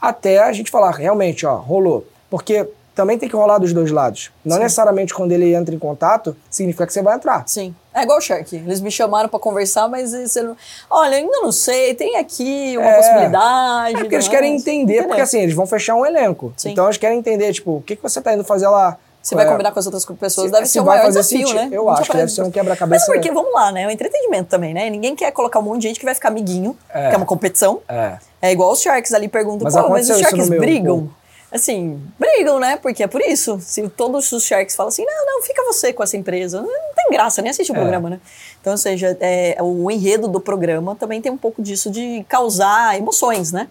[0.02, 2.06] até a gente falar, realmente, ó, rolou.
[2.30, 4.32] Porque também tem que rolar dos dois lados.
[4.44, 4.64] Não Sim.
[4.64, 7.44] necessariamente quando ele entra em contato, significa que você vai entrar.
[7.46, 7.76] Sim.
[7.94, 8.56] É igual o Shark.
[8.56, 10.58] Eles me chamaram para conversar, mas você não.
[10.90, 13.96] Olha, ainda não sei, tem aqui uma é, possibilidade.
[13.96, 16.52] É porque eles querem entender, entender, porque assim, eles vão fechar um elenco.
[16.58, 16.72] Sim.
[16.72, 18.98] Então eles querem entender, tipo, o que, que você tá indo fazer lá?
[19.22, 19.50] Você vai é?
[19.50, 21.56] combinar com as outras pessoas, se, deve ser um maior desafio, sentido.
[21.56, 21.70] né?
[21.72, 23.06] Eu acho que deve ser um quebra-cabeça.
[23.08, 23.84] Mas porque, vamos lá, né?
[23.84, 24.90] É um entretenimento também, né?
[24.90, 27.10] Ninguém quer colocar um monte de gente que vai ficar amiguinho, é.
[27.10, 27.82] que é uma competição.
[27.90, 28.18] É.
[28.42, 31.10] É igual os Sharks ali perguntam, mas, mas os Sharks brigam?
[31.52, 32.78] Assim, brigam, né?
[32.78, 33.60] Porque é por isso.
[33.62, 36.62] Se todos os Sharks falam assim, não, não, fica você com essa empresa.
[36.62, 37.80] Não tem graça, nem assiste o é.
[37.80, 38.20] programa, né?
[38.60, 42.98] Então, ou seja, é, o enredo do programa também tem um pouco disso de causar
[42.98, 43.68] emoções, né?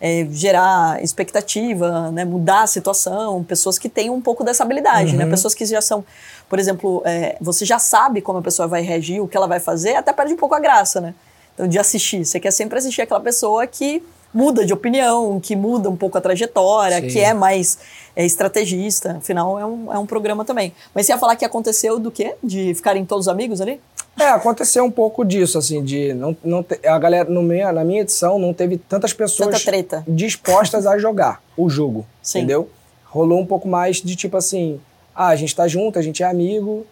[0.00, 2.24] É, gerar expectativa, né?
[2.24, 5.24] mudar a situação, pessoas que têm um pouco dessa habilidade, né?
[5.24, 5.30] uhum.
[5.30, 5.30] né?
[5.30, 6.04] Pessoas que já são,
[6.48, 9.58] por exemplo, é, você já sabe como a pessoa vai reagir, o que ela vai
[9.58, 11.14] fazer, até perde um pouco a graça, né?
[11.52, 12.24] Então, de assistir.
[12.24, 14.00] Você quer sempre assistir aquela pessoa que
[14.32, 17.08] muda de opinião, que muda um pouco a trajetória, Sim.
[17.08, 17.78] que é mais
[18.14, 19.16] é, estrategista.
[19.18, 20.72] Afinal, é um, é um programa também.
[20.94, 22.34] Mas você ia falar que aconteceu do quê?
[22.42, 23.80] De ficarem todos amigos ali?
[24.18, 27.84] É, aconteceu um pouco disso, assim, de não, não te, a galera no meio, na
[27.84, 32.38] minha edição não teve tantas pessoas Tanta dispostas a jogar o jogo, Sim.
[32.38, 32.68] entendeu?
[33.04, 34.80] Rolou um pouco mais de tipo assim,
[35.14, 36.84] ah, a gente tá junto, a gente é amigo.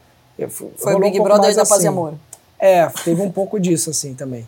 [0.76, 1.70] Foi o Big um Brother da assim.
[1.70, 2.14] Paz e Amor.
[2.60, 4.46] É, teve um pouco disso assim também.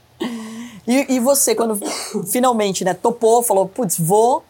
[0.89, 1.79] E, e você, quando
[2.33, 4.43] finalmente né, topou, falou, putz, vou.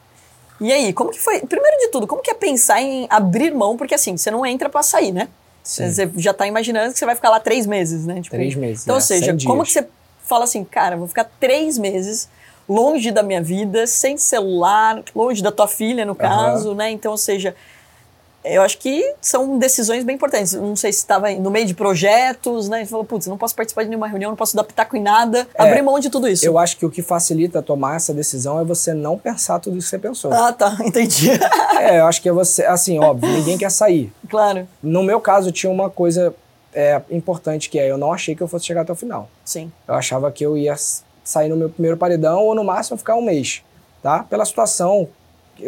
[0.61, 1.41] E aí, como que foi?
[1.41, 3.77] Primeiro de tudo, como que é pensar em abrir mão?
[3.77, 5.29] Porque assim, você não entra para sair, né?
[5.65, 5.91] Sim.
[5.91, 8.21] Você já tá imaginando que você vai ficar lá três meses, né?
[8.21, 8.85] Tipo, três meses.
[8.85, 9.87] Então, é, ou seja, como que você
[10.25, 12.29] fala assim, cara, vou ficar três meses
[12.69, 16.75] longe da minha vida, sem celular, longe da tua filha, no caso, uhum.
[16.75, 16.91] né?
[16.91, 17.55] Então, ou seja,
[18.55, 20.53] eu acho que são decisões bem importantes.
[20.53, 22.81] Não sei se estava no meio de projetos, né?
[22.81, 25.47] Ele falou, putz, não posso participar de nenhuma reunião, não posso dar pitaco em nada,
[25.55, 26.45] é, abrir mão de tudo isso.
[26.45, 29.87] Eu acho que o que facilita tomar essa decisão é você não pensar tudo isso
[29.87, 30.33] que você pensou.
[30.33, 31.31] Ah, tá, entendi.
[31.79, 34.13] é, eu acho que é você, assim, óbvio, ninguém quer sair.
[34.29, 34.69] Claro.
[34.83, 36.35] No meu caso, tinha uma coisa
[36.73, 39.29] é, importante que é, eu não achei que eu fosse chegar até o final.
[39.45, 39.73] Sim.
[39.87, 40.75] Eu achava que eu ia
[41.25, 43.63] sair no meu primeiro paredão ou no máximo ficar um mês,
[44.03, 44.25] tá?
[44.25, 45.09] Pela situação,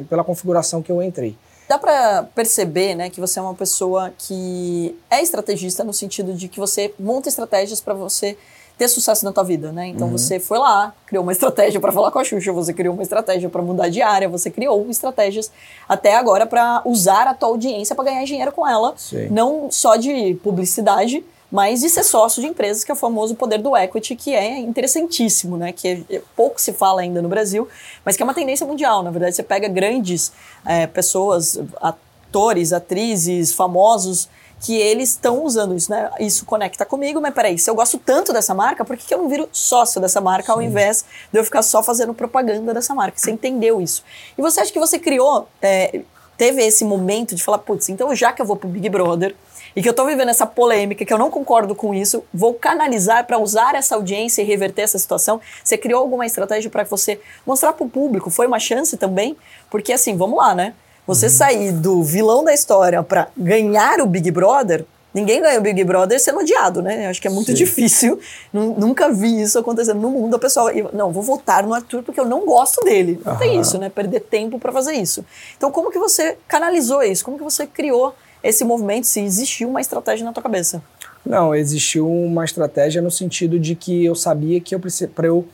[0.08, 1.36] pela configuração que eu entrei.
[1.70, 6.48] Dá para perceber, né, que você é uma pessoa que é estrategista no sentido de
[6.48, 8.36] que você monta estratégias para você
[8.76, 9.86] ter sucesso na tua vida, né?
[9.86, 10.18] Então uhum.
[10.18, 13.48] você foi lá, criou uma estratégia para falar com a Xuxa, você criou uma estratégia
[13.48, 15.52] para mudar de área, você criou estratégias
[15.88, 19.28] até agora para usar a tua audiência para ganhar dinheiro com ela, Sim.
[19.30, 23.58] não só de publicidade, mas de ser sócio de empresas, que é o famoso poder
[23.58, 25.72] do equity, que é interessantíssimo, né?
[25.72, 27.68] Que é, pouco se fala ainda no Brasil,
[28.04, 29.02] mas que é uma tendência mundial.
[29.02, 30.32] Na verdade, você pega grandes
[30.64, 34.28] é, pessoas, atores, atrizes, famosos,
[34.60, 36.10] que eles estão usando isso, né?
[36.20, 39.18] Isso conecta comigo, mas peraí, se eu gosto tanto dessa marca, por que, que eu
[39.18, 40.52] não viro sócio dessa marca Sim.
[40.52, 43.18] ao invés de eu ficar só fazendo propaganda dessa marca?
[43.18, 44.04] Você entendeu isso.
[44.36, 46.02] E você acha que você criou, é,
[46.36, 49.34] teve esse momento de falar, putz, então já que eu vou pro Big Brother,
[49.74, 53.26] e que eu estou vivendo essa polêmica, que eu não concordo com isso, vou canalizar
[53.26, 55.40] para usar essa audiência e reverter essa situação.
[55.62, 58.30] Você criou alguma estratégia para você mostrar para o público?
[58.30, 59.36] Foi uma chance também?
[59.70, 60.74] Porque assim, vamos lá, né?
[61.06, 61.32] Você uhum.
[61.32, 66.20] sair do vilão da história para ganhar o Big Brother, Ninguém ganha o Big Brother
[66.20, 67.06] sendo odiado, né?
[67.06, 67.54] Eu acho que é muito Sim.
[67.54, 68.20] difícil.
[68.52, 70.36] Nunca vi isso acontecendo no mundo.
[70.36, 73.20] A pessoa, não, vou votar no Arthur porque eu não gosto dele.
[73.24, 73.88] Não tem isso, né?
[73.88, 75.24] Perder tempo para fazer isso.
[75.56, 77.24] Então, como que você canalizou isso?
[77.24, 80.82] Como que você criou esse movimento, se existiu uma estratégia na tua cabeça.
[81.24, 84.80] Não, existiu uma estratégia no sentido de que eu sabia que eu
[85.14, 85.48] para eu,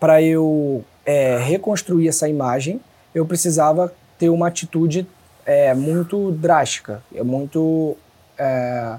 [0.00, 2.80] pra eu é, reconstruir essa imagem,
[3.14, 5.06] eu precisava ter uma atitude
[5.46, 7.96] é, muito drástica, é muito.
[8.36, 8.96] É,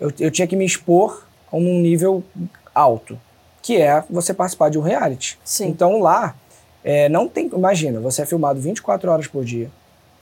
[0.00, 2.24] eu, eu tinha que me expor a um nível
[2.74, 3.18] alto,
[3.62, 5.38] que é você participar de um reality.
[5.44, 5.68] Sim.
[5.68, 6.34] Então lá,
[6.82, 7.48] é, não tem.
[7.54, 9.70] Imagina, você é filmado 24 horas por dia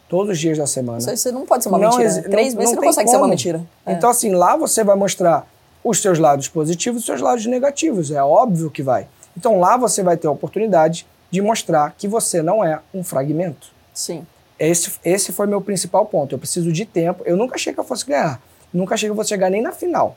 [0.09, 0.99] todos os dias da semana.
[0.99, 2.12] Isso, isso não pode ser uma não, mentira.
[2.12, 2.23] Né?
[2.23, 3.19] Três meses não, não, não consegue como.
[3.19, 3.67] ser uma mentira.
[3.87, 3.93] É.
[3.93, 5.47] Então, assim, lá você vai mostrar
[5.83, 8.11] os seus lados positivos e os seus lados negativos.
[8.11, 9.07] É óbvio que vai.
[9.37, 13.69] Então, lá você vai ter a oportunidade de mostrar que você não é um fragmento.
[13.93, 14.27] Sim.
[14.59, 16.35] Esse, esse foi meu principal ponto.
[16.35, 17.23] Eu preciso de tempo.
[17.27, 18.40] Eu nunca achei que eu fosse ganhar.
[18.73, 20.17] Nunca achei que eu fosse chegar nem na final.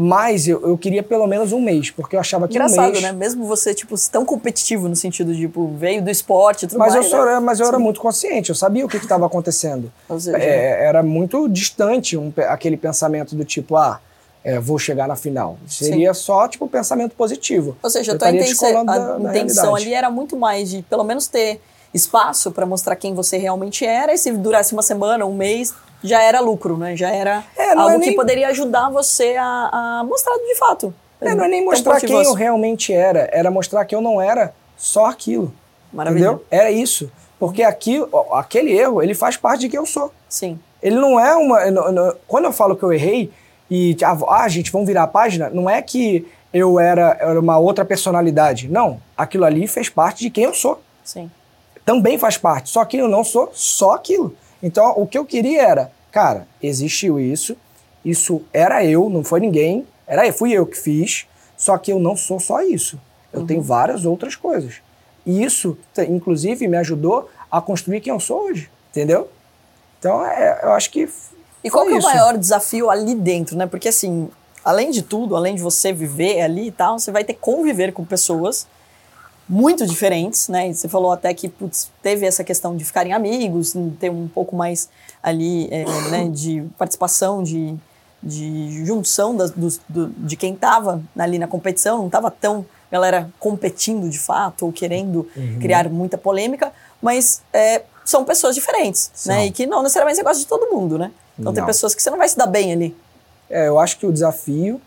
[0.00, 3.02] Mas eu, eu queria pelo menos um mês, porque eu achava que Engraçado, um mês...
[3.02, 3.12] né?
[3.12, 6.94] Mesmo você, tipo, tão competitivo no sentido de, tipo, veio do esporte e tudo mas
[6.94, 7.04] mais.
[7.04, 7.38] Eu sou, né?
[7.38, 9.92] Mas eu era muito consciente, eu sabia o que estava acontecendo.
[10.18, 14.00] Seja, é, era muito distante um, aquele pensamento do tipo, ah,
[14.42, 15.58] é, vou chegar na final.
[15.66, 16.20] Seria Sim.
[16.22, 17.76] só, tipo, pensamento positivo.
[17.82, 21.26] Ou seja, a tua intenção, a da, intenção ali era muito mais de, pelo menos,
[21.26, 21.60] ter
[21.92, 26.22] espaço para mostrar quem você realmente era, e se durasse uma semana, um mês, já
[26.22, 26.96] era lucro, né?
[26.96, 28.10] Já era é, algo é nem...
[28.10, 30.94] que poderia ajudar você a, a mostrar de fato.
[31.20, 34.54] É, não é nem mostrar quem eu realmente era, era mostrar que eu não era
[34.76, 35.52] só aquilo.
[35.92, 36.24] Maravilha.
[36.24, 36.46] Entendeu?
[36.50, 37.10] Era isso.
[37.38, 40.12] Porque aqui, aquele erro, ele faz parte de quem eu sou.
[40.28, 40.58] Sim.
[40.82, 41.58] Ele não é uma.
[42.26, 43.30] Quando eu falo que eu errei
[43.70, 43.96] e,
[44.28, 48.68] ah, gente, vamos virar a página, não é que eu era, era uma outra personalidade.
[48.68, 49.00] Não.
[49.16, 50.80] Aquilo ali fez parte de quem eu sou.
[51.04, 51.30] Sim.
[51.84, 52.70] Também faz parte.
[52.70, 54.34] Só que eu não sou só aquilo.
[54.62, 57.56] Então, o que eu queria era, cara, existiu isso,
[58.04, 61.98] isso era eu, não foi ninguém, era eu, fui eu que fiz, só que eu
[61.98, 63.00] não sou só isso.
[63.32, 63.46] Eu uhum.
[63.46, 64.76] tenho várias outras coisas.
[65.24, 65.76] E isso,
[66.08, 69.28] inclusive, me ajudou a construir quem eu sou hoje, entendeu?
[69.98, 71.08] Então, é, eu acho que.
[71.62, 73.66] E qual que é o maior desafio ali dentro, né?
[73.66, 74.30] Porque assim,
[74.64, 77.92] além de tudo, além de você viver ali e tal, você vai ter que conviver
[77.92, 78.66] com pessoas
[79.50, 80.72] muito diferentes, né?
[80.72, 84.88] Você falou até que putz, teve essa questão de ficarem amigos, ter um pouco mais
[85.20, 87.74] ali é, né, de participação, de,
[88.22, 93.28] de junção das, do, do, de quem estava ali na competição, não estava tão galera
[93.40, 95.58] competindo de fato ou querendo uhum.
[95.60, 99.46] criar muita polêmica, mas é, são pessoas diferentes, né?
[99.46, 101.10] E que não necessariamente você gosta de todo mundo, né?
[101.36, 101.54] Então não.
[101.54, 102.96] tem pessoas que você não vai se dar bem ali.
[103.48, 104.80] É, eu acho que o desafio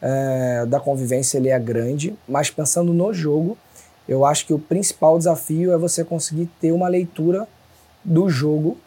[0.00, 3.56] é, da convivência ele é grande, mas pensando no jogo,
[4.08, 7.46] eu acho que o principal desafio é você conseguir ter uma leitura
[8.02, 8.78] do jogo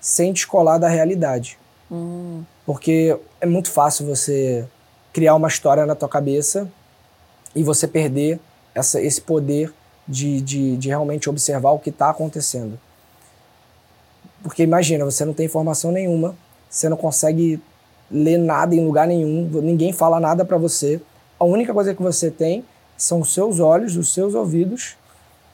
[0.00, 1.58] sem descolar da realidade.
[1.90, 2.42] Hum.
[2.64, 4.66] Porque é muito fácil você
[5.12, 6.66] criar uma história na tua cabeça
[7.54, 8.40] e você perder
[8.74, 9.72] essa, esse poder
[10.08, 12.80] de, de, de realmente observar o que está acontecendo.
[14.42, 16.34] Porque imagina, você não tem informação nenhuma,
[16.68, 17.62] você não consegue
[18.10, 21.00] ler nada em lugar nenhum, ninguém fala nada para você.
[21.38, 22.64] A única coisa que você tem
[23.02, 24.96] são os seus olhos, os seus ouvidos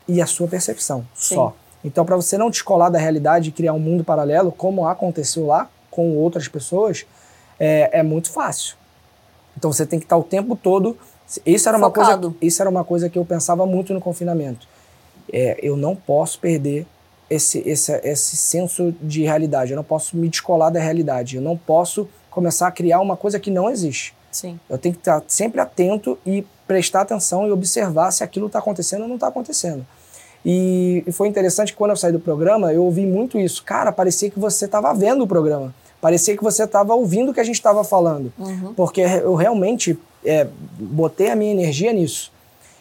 [0.06, 1.34] e a sua percepção Sim.
[1.36, 1.56] só.
[1.82, 5.70] Então, para você não descolar da realidade e criar um mundo paralelo, como aconteceu lá
[5.90, 7.06] com outras pessoas,
[7.58, 8.76] é, é muito fácil.
[9.56, 10.94] Então, você tem que estar o tempo todo.
[11.46, 14.68] Isso era, uma coisa, isso era uma coisa que eu pensava muito no confinamento.
[15.32, 16.86] É, eu não posso perder
[17.30, 19.72] esse, esse, esse senso de realidade.
[19.72, 21.36] Eu não posso me descolar da realidade.
[21.36, 24.14] Eu não posso começar a criar uma coisa que não existe.
[24.30, 24.60] Sim.
[24.68, 29.02] Eu tenho que estar sempre atento e prestar atenção e observar se aquilo está acontecendo
[29.02, 29.84] ou não está acontecendo.
[30.44, 33.64] E, e, foi interessante que quando eu saí do programa, eu ouvi muito isso.
[33.64, 35.74] Cara, parecia que você estava vendo o programa.
[36.00, 38.32] Parecia que você estava ouvindo o que a gente estava falando.
[38.38, 38.72] Uhum.
[38.74, 40.46] Porque eu realmente é,
[40.78, 42.30] botei a minha energia nisso.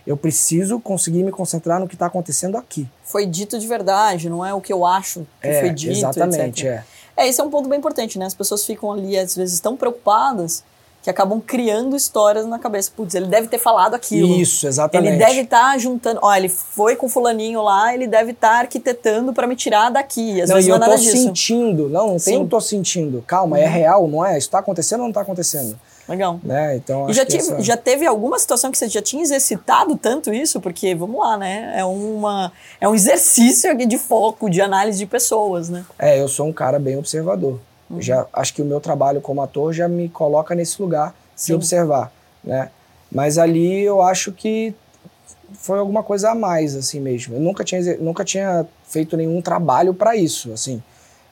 [0.05, 2.87] Eu preciso conseguir me concentrar no que está acontecendo aqui.
[3.03, 5.91] Foi dito de verdade, não é o que eu acho que é, foi dito.
[5.91, 6.83] Exatamente, etc.
[7.17, 7.23] é.
[7.23, 8.27] É, esse é um ponto bem importante, né?
[8.27, 10.63] As pessoas ficam ali, às vezes, tão preocupadas
[11.07, 12.91] que acabam criando histórias na cabeça.
[12.93, 14.35] Putz, ele deve ter falado aquilo.
[14.35, 15.13] Isso, exatamente.
[15.13, 16.19] Ele deve estar tá juntando.
[16.21, 20.41] Ó, ele foi com fulaninho lá, ele deve estar tá arquitetando para me tirar daqui.
[20.41, 21.11] Às não, vezes não é nada disso.
[21.11, 21.89] Eu tô sentindo.
[21.89, 23.23] Não, não tem eu tô sentindo.
[23.25, 23.67] Calma, é uhum.
[23.67, 24.37] é real, não é?
[24.37, 25.79] Isso tá acontecendo ou não tá acontecendo?
[26.09, 26.41] Legal.
[26.43, 26.75] Né?
[26.75, 27.61] Então, e já, tive, essa...
[27.61, 30.59] já teve alguma situação que você já tinha exercitado tanto isso?
[30.59, 31.73] Porque, vamos lá, né?
[31.73, 35.85] É, uma, é um exercício de foco, de análise de pessoas, né?
[35.97, 37.59] É, eu sou um cara bem observador.
[37.89, 38.01] Uhum.
[38.01, 41.53] Já, acho que o meu trabalho como ator já me coloca nesse lugar Sim.
[41.53, 42.11] de observar,
[42.43, 42.69] né?
[43.11, 44.75] Mas ali eu acho que
[45.53, 47.35] foi alguma coisa a mais, assim mesmo.
[47.35, 50.81] Eu nunca tinha, nunca tinha feito nenhum trabalho para isso, assim.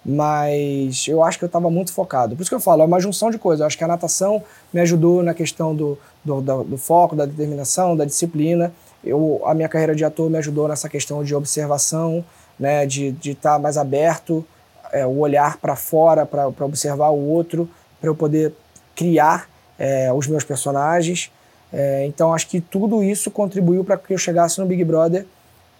[0.06, 2.36] Mas eu acho que eu estava muito focado.
[2.36, 3.62] Por isso que eu falo, é uma junção de coisas.
[3.62, 4.42] Eu acho que a natação
[4.72, 8.72] me ajudou na questão do, do, do, do foco, da determinação, da disciplina.
[9.04, 12.24] Eu, a minha carreira de ator me ajudou nessa questão de observação,
[12.60, 14.46] né, de estar de tá mais aberto,
[14.96, 18.54] é, o olhar para fora, para observar o outro, para eu poder
[18.96, 21.30] criar é, os meus personagens.
[21.74, 25.26] É, então acho que tudo isso contribuiu para que eu chegasse no Big Brother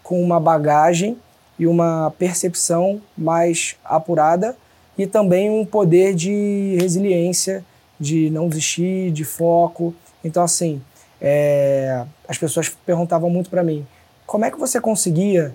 [0.02, 1.16] com uma bagagem
[1.58, 4.54] e uma percepção mais apurada
[4.98, 7.64] e também um poder de resiliência,
[7.98, 9.94] de não desistir, de foco.
[10.22, 10.82] Então assim,
[11.22, 13.86] é, as pessoas perguntavam muito para mim,
[14.26, 15.54] como é que você conseguia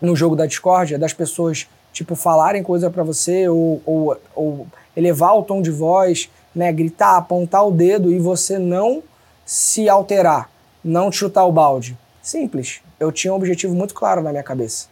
[0.00, 1.68] no jogo da discórdia das pessoas
[1.98, 7.16] tipo falarem coisa para você ou, ou, ou elevar o tom de voz né, gritar,
[7.16, 9.02] apontar o dedo e você não
[9.44, 10.50] se alterar,
[10.82, 11.98] não chutar o balde.
[12.22, 12.80] Simples.
[13.00, 14.86] Eu tinha um objetivo muito claro na minha cabeça.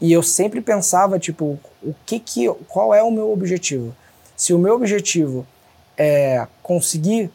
[0.00, 3.94] E eu sempre pensava, tipo, o que que, qual é o meu objetivo?
[4.36, 5.46] Se o meu objetivo
[5.96, 7.30] é conseguir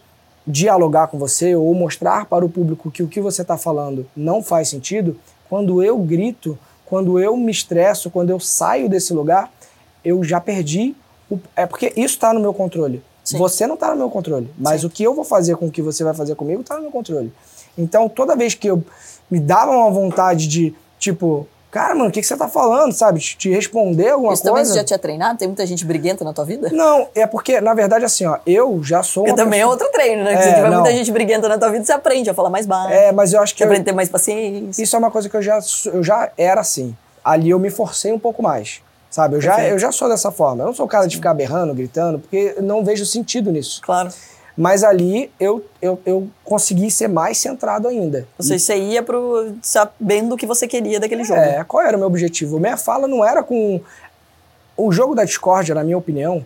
[0.46, 4.44] dialogar com você ou mostrar para o público que o que você está falando não
[4.44, 5.18] faz sentido,
[5.48, 6.58] quando eu grito,
[6.90, 9.52] quando eu me estresso, quando eu saio desse lugar,
[10.04, 10.96] eu já perdi.
[11.30, 13.04] O, é porque isso está no meu controle.
[13.24, 13.38] Sim.
[13.38, 14.88] Você não está no meu controle, mas Sim.
[14.88, 16.92] o que eu vou fazer com o que você vai fazer comigo está no meu
[16.92, 17.32] controle.
[17.78, 18.84] Então, toda vez que eu
[19.30, 23.20] me dava uma vontade de, tipo, cara, mano, o que, que você tá falando, sabe?
[23.20, 24.56] Te responder alguma Isso coisa.
[24.56, 25.38] Também você já tinha treinado?
[25.38, 26.70] Tem muita gente briguenta na tua vida?
[26.72, 29.70] Não, é porque, na verdade, assim, ó, eu já sou Eu também pessoa...
[29.70, 30.34] é outro treino, né?
[30.34, 30.82] É, se tiver não.
[30.82, 32.94] muita gente briguenta na tua vida, você aprende a falar mais baixo.
[32.94, 33.60] É, mas eu acho que.
[33.60, 33.68] Você eu...
[33.68, 34.82] aprende a ter mais paciência.
[34.82, 35.60] Isso é uma coisa que eu já,
[35.94, 36.96] eu já era assim.
[37.24, 38.82] Ali eu me forcei um pouco mais.
[39.10, 39.36] Sabe?
[39.36, 40.64] Eu já, eu já sou dessa forma.
[40.64, 43.82] Eu não sou o cara de ficar berrando, gritando, porque não vejo sentido nisso.
[43.84, 44.12] Claro.
[44.60, 48.28] Mas ali eu, eu, eu consegui ser mais centrado ainda.
[48.38, 51.40] Ou seja, você ia pro, sabendo o que você queria daquele jogo.
[51.40, 52.60] É, qual era o meu objetivo?
[52.60, 53.80] Minha fala não era com.
[54.76, 56.46] O jogo da discórdia, na minha opinião,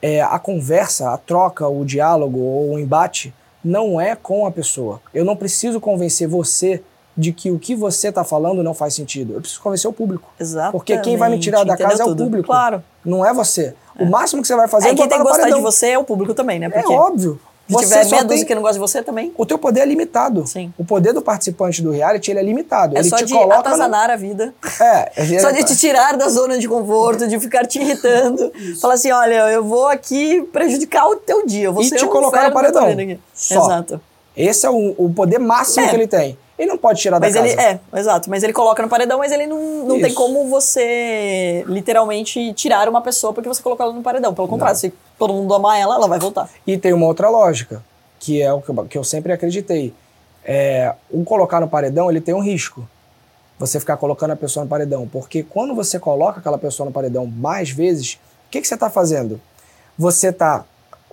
[0.00, 5.02] é a conversa, a troca, o diálogo ou o embate não é com a pessoa.
[5.12, 6.82] Eu não preciso convencer você
[7.16, 9.34] de que o que você está falando não faz sentido.
[9.34, 10.30] Eu preciso convencer o público.
[10.40, 10.72] Exato.
[10.72, 12.46] Porque quem vai me tirar da casa é o público.
[12.46, 12.82] Claro.
[13.04, 13.74] Não é você.
[13.98, 15.58] O máximo que você vai fazer é, é quem tem que no gostar paredão.
[15.58, 16.70] de você é o público também, né?
[16.72, 17.38] É óbvio.
[17.68, 19.80] Se Você tiver meia dúzia tem- que não gosta de você também, O teu poder
[19.80, 20.44] é limitado.
[20.46, 20.74] Sim.
[20.76, 22.96] O poder do participante do reality ele é limitado.
[22.96, 23.60] é ele só te de coloca no...
[23.60, 24.52] atazanar a vida.
[24.80, 28.52] É, ele Só é- de te tirar da zona de conforto, de ficar te irritando.
[28.80, 31.66] Falar assim, olha, eu vou aqui prejudicar o teu dia.
[31.66, 32.88] Eu vou E te colocar no paredão.
[33.32, 33.64] Só.
[33.66, 34.00] Exato.
[34.36, 35.88] Esse é o, o poder máximo É.
[35.88, 36.36] que ele tem.
[36.58, 37.80] Ele não pode tirar Mas da ele, casa.
[37.94, 38.30] é, exato.
[38.30, 43.00] Mas ele coloca no paredão, mas ele não, não tem como você literalmente tirar uma
[43.00, 44.34] pessoa porque você colocou ela no paredão.
[44.34, 46.48] Pelo contrário, se todo mundo amar ela, ela vai voltar.
[46.66, 47.82] E tem uma outra lógica,
[48.20, 49.94] que é o que eu, que eu sempre acreditei.
[50.44, 52.86] É, o colocar no paredão, ele tem um risco.
[53.58, 55.08] Você ficar colocando a pessoa no paredão.
[55.08, 58.14] Porque quando você coloca aquela pessoa no paredão mais vezes,
[58.46, 59.40] o que, que você está fazendo?
[59.96, 60.64] Você está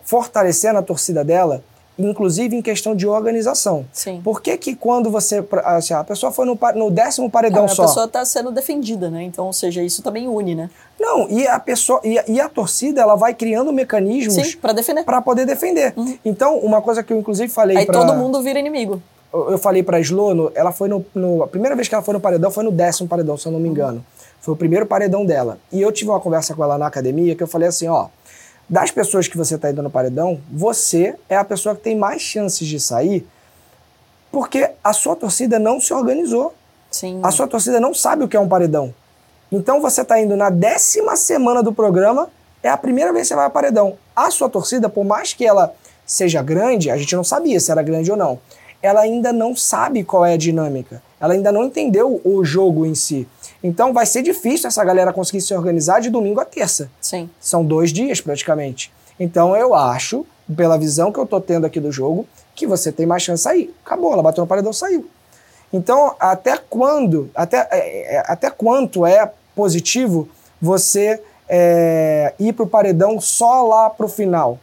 [0.04, 1.64] fortalecendo a torcida dela,
[2.00, 3.86] inclusive em questão de organização.
[3.92, 4.22] Sim.
[4.24, 5.44] Por que, que quando você.
[5.66, 7.86] Assim, a pessoa foi no, no décimo paredão a só.
[7.86, 9.24] pessoa está sendo defendida, né?
[9.24, 10.70] Então, ou seja, isso também une, né?
[11.00, 12.00] Não, e a pessoa.
[12.04, 15.04] E a, e a torcida, ela vai criando mecanismos Sim, para defender.
[15.04, 15.94] para poder defender.
[16.24, 19.02] Então, uma coisa que eu inclusive falei Aí pra, todo mundo vira inimigo.
[19.34, 22.04] eu eu falei pra Slo, no- ela foi no, no- A primeira vez que ela
[22.04, 24.04] foi no paredão foi no décimo paredão, se eu não me engano.
[24.42, 25.58] Foi o primeiro paredão dela.
[25.72, 28.08] E eu tive uma conversa com ela na academia que eu falei assim: ó,
[28.70, 32.22] das pessoas que você tá indo no paredão, você é a pessoa que tem mais
[32.22, 33.28] chances de sair
[34.32, 36.54] porque a sua torcida não se organizou.
[36.92, 37.20] Sim.
[37.24, 38.94] A sua torcida não sabe o que é um paredão.
[39.52, 42.30] Então você tá indo na décima semana do programa,
[42.62, 43.98] é a primeira vez que você vai ao paredão.
[44.16, 45.74] A sua torcida, por mais que ela
[46.06, 48.40] seja grande, a gente não sabia se era grande ou não,
[48.82, 51.02] ela ainda não sabe qual é a dinâmica.
[51.20, 53.28] Ela ainda não entendeu o jogo em si.
[53.64, 56.90] Então vai ser difícil essa galera conseguir se organizar de domingo a terça.
[57.02, 57.30] Sim.
[57.40, 58.92] São dois dias praticamente.
[59.20, 63.06] Então eu acho, pela visão que eu tô tendo aqui do jogo, que você tem
[63.06, 63.76] mais chance de sair.
[63.86, 65.10] Acabou, ela bateu no paredão, saiu.
[65.72, 70.28] Então, até quando, até, é, é, até quanto é positivo
[70.60, 74.58] você é, ir pro paredão só lá pro final?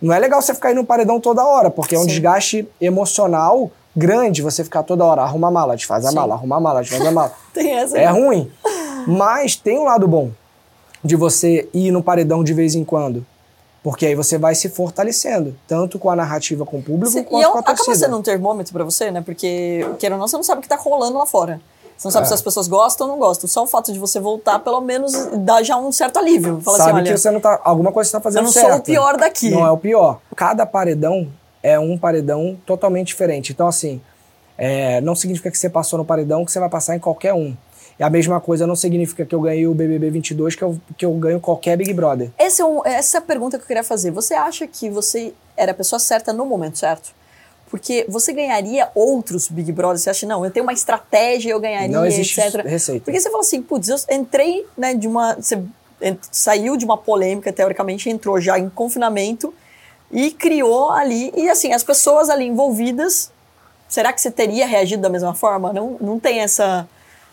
[0.00, 2.08] Não é legal você ficar indo no paredão toda hora, porque é um Sim.
[2.08, 6.14] desgaste emocional grande você ficar toda hora, arruma a mala, desfaz a Sim.
[6.14, 7.32] mala, arruma a mala, desfaz a mala.
[7.52, 7.98] Tem essa.
[7.98, 8.50] É ruim.
[9.06, 10.30] Mas tem um lado bom
[11.02, 13.24] de você ir no paredão de vez em quando.
[13.82, 17.40] Porque aí você vai se fortalecendo, tanto com a narrativa com o público Sim, quanto
[17.40, 17.96] e é um- com a acaba torcida.
[18.06, 19.22] sendo um termômetro pra você, né?
[19.22, 21.60] Porque, queira ou não, você não sabe o que tá rolando lá fora.
[21.96, 22.28] Você não sabe É.
[22.28, 23.48] se as pessoas gostam ou não gostam.
[23.48, 26.60] Só o fato de você voltar, pelo menos, dá já um certo alívio.
[26.60, 28.52] Fala Sabe assim, olha, que você não tá, alguma coisa você tá eu fazendo não
[28.52, 28.68] certo.
[28.68, 29.50] sou o pior daqui.
[29.50, 30.18] Não é o pior.
[30.36, 31.28] Cada paredão
[31.62, 33.52] é um paredão totalmente diferente.
[33.52, 34.00] Então, assim,
[34.56, 37.56] é, não significa que você passou no paredão que você vai passar em qualquer um.
[37.98, 41.04] E a mesma coisa não significa que eu ganhei o BBB 22 que eu, que
[41.04, 42.30] eu ganho qualquer Big Brother.
[42.38, 44.12] Esse é um- essa é a pergunta que eu queria fazer.
[44.12, 47.12] Você acha que você era a pessoa certa no momento certo?
[47.68, 50.02] Porque você ganharia outros Big Brothers?
[50.02, 52.64] Você acha, não, eu tenho uma estratégia, eu ganharia, Não existe etc.
[52.64, 53.04] receita.
[53.04, 55.34] Porque você fala assim, putz, eu entrei né, de uma.
[55.34, 55.60] Você
[56.30, 59.52] saiu de uma polêmica, teoricamente, entrou já em confinamento
[60.10, 61.32] e criou ali.
[61.36, 63.30] E assim, as pessoas ali envolvidas,
[63.88, 65.72] será que você teria reagido da mesma forma?
[65.72, 66.88] Não, não tem essa.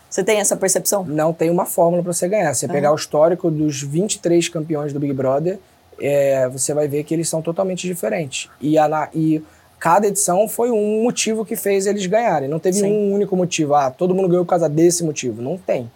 [0.08, 1.04] Você tem essa percepção?
[1.04, 2.54] não tem uma fórmula para você ganhar.
[2.54, 5.58] Você pegar o histórico dos 23 campeões do Big Brother,
[6.00, 8.48] é, você vai ver que eles são totalmente diferentes.
[8.60, 9.42] E, a, e
[9.80, 12.48] cada edição foi um motivo que fez eles ganharem.
[12.48, 12.92] Não teve Sim.
[12.92, 13.74] um único motivo.
[13.74, 15.42] Ah, todo mundo ganhou por causa desse motivo.
[15.42, 15.90] Não tem.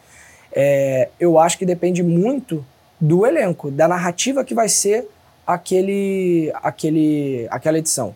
[0.52, 2.64] É, eu acho que depende muito
[3.00, 5.08] do elenco, da narrativa que vai ser
[5.54, 8.14] aquele, aquele, aquela edição.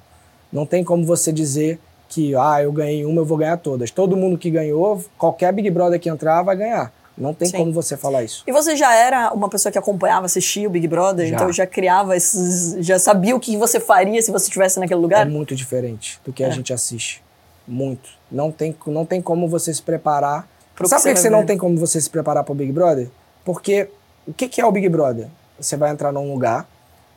[0.53, 1.79] Não tem como você dizer
[2.09, 3.91] que ah, eu ganhei uma, eu vou ganhar todas.
[3.91, 6.93] Todo mundo que ganhou, qualquer Big Brother que entrar vai ganhar.
[7.17, 7.59] Não tem Sim.
[7.59, 8.43] como você falar isso.
[8.47, 11.35] E você já era uma pessoa que acompanhava, assistia o Big Brother, Já.
[11.37, 12.85] então já criava esses.
[12.85, 15.27] Já sabia o que você faria se você estivesse naquele É lugar?
[15.27, 16.47] muito diferente do que É.
[16.47, 17.23] a gente assiste.
[17.67, 18.11] Muito.
[18.31, 20.49] Não tem, não tem como você se preparar.
[20.75, 23.09] Pro Sabe por que você não tem como você se preparar para o Big Brother?
[23.45, 23.89] Porque
[24.27, 25.29] o que, que é o Big Brother?
[25.59, 26.67] Você vai entrar num lugar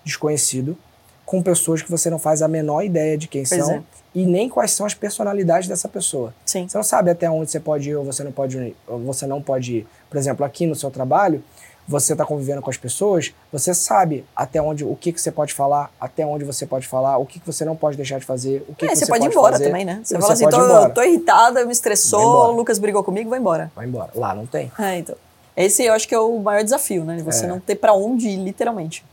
[0.08, 0.78] desconhecido
[1.26, 3.82] com pessoas que você não faz a menor ideia de quem Pois são é.
[4.16, 6.34] e nem quais são as personalidades dessa pessoa.
[6.46, 6.68] Sim.
[6.68, 8.76] Você não sabe até onde você pode ir ou você não pode ir.
[9.06, 9.88] Você não pode ir.
[10.10, 11.44] Por exemplo, aqui no seu trabalho,
[11.86, 15.54] você está convivendo com as pessoas, você sabe até onde, o que, que você pode
[15.54, 18.66] falar, até onde você pode falar, o que, que você não pode deixar de fazer,
[18.68, 20.00] o que, É, que você, você pode ir embora fazer, também, né?
[20.02, 23.72] e Você fala assim, tô, tô irritada, me estressou, o Lucas brigou comigo, vai embora.
[23.76, 24.12] Vai embora.
[24.16, 24.70] Lá não tem.
[24.80, 25.16] É, então.
[25.56, 27.22] Esse eu acho que é o maior desafio, né?
[27.26, 27.48] Você É.
[27.48, 29.04] não ter pra onde ir, literalmente.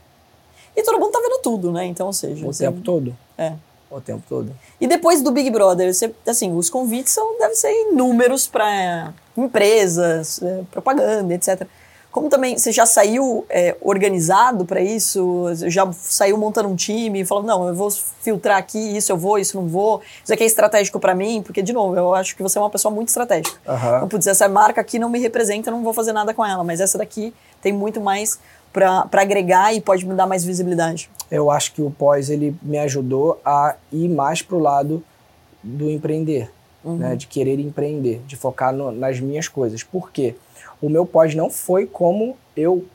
[0.75, 1.85] E todo mundo tá vendo tudo, né?
[1.85, 2.45] Então, ou seja.
[2.45, 3.15] O você- tempo todo.
[3.37, 3.53] É.
[3.89, 4.51] O tempo todo.
[4.81, 10.41] E depois do Big Brother, você, assim, os convites são, devem ser inúmeros para empresas,
[10.41, 11.67] eh, propaganda, etc.
[12.15, 17.45] Como também você já saiu é, organizado para isso, já saiu montando um time, falando,
[17.47, 20.97] não, eu vou filtrar aqui, isso eu vou, isso não vou, isso aqui é estratégico
[20.97, 23.59] para mim, porque, de novo, eu acho que você é uma pessoa muito estratégica.
[23.67, 23.97] Aham.
[23.97, 26.63] Então, putz, essa marca aqui não me representa, eu não vou fazer nada com ela,
[26.63, 28.39] mas essa daqui tem muito mais
[28.71, 31.09] para agregar e pode me dar mais visibilidade.
[31.29, 35.03] Eu acho que o pós ele me ajudou a ir mais pro lado
[35.61, 36.49] do empreender,
[36.81, 37.17] né?
[37.17, 39.83] De querer empreender, de focar no- nas minhas coisas.
[39.83, 40.33] Por quê?
[40.81, 42.85] O meu pós não foi como eu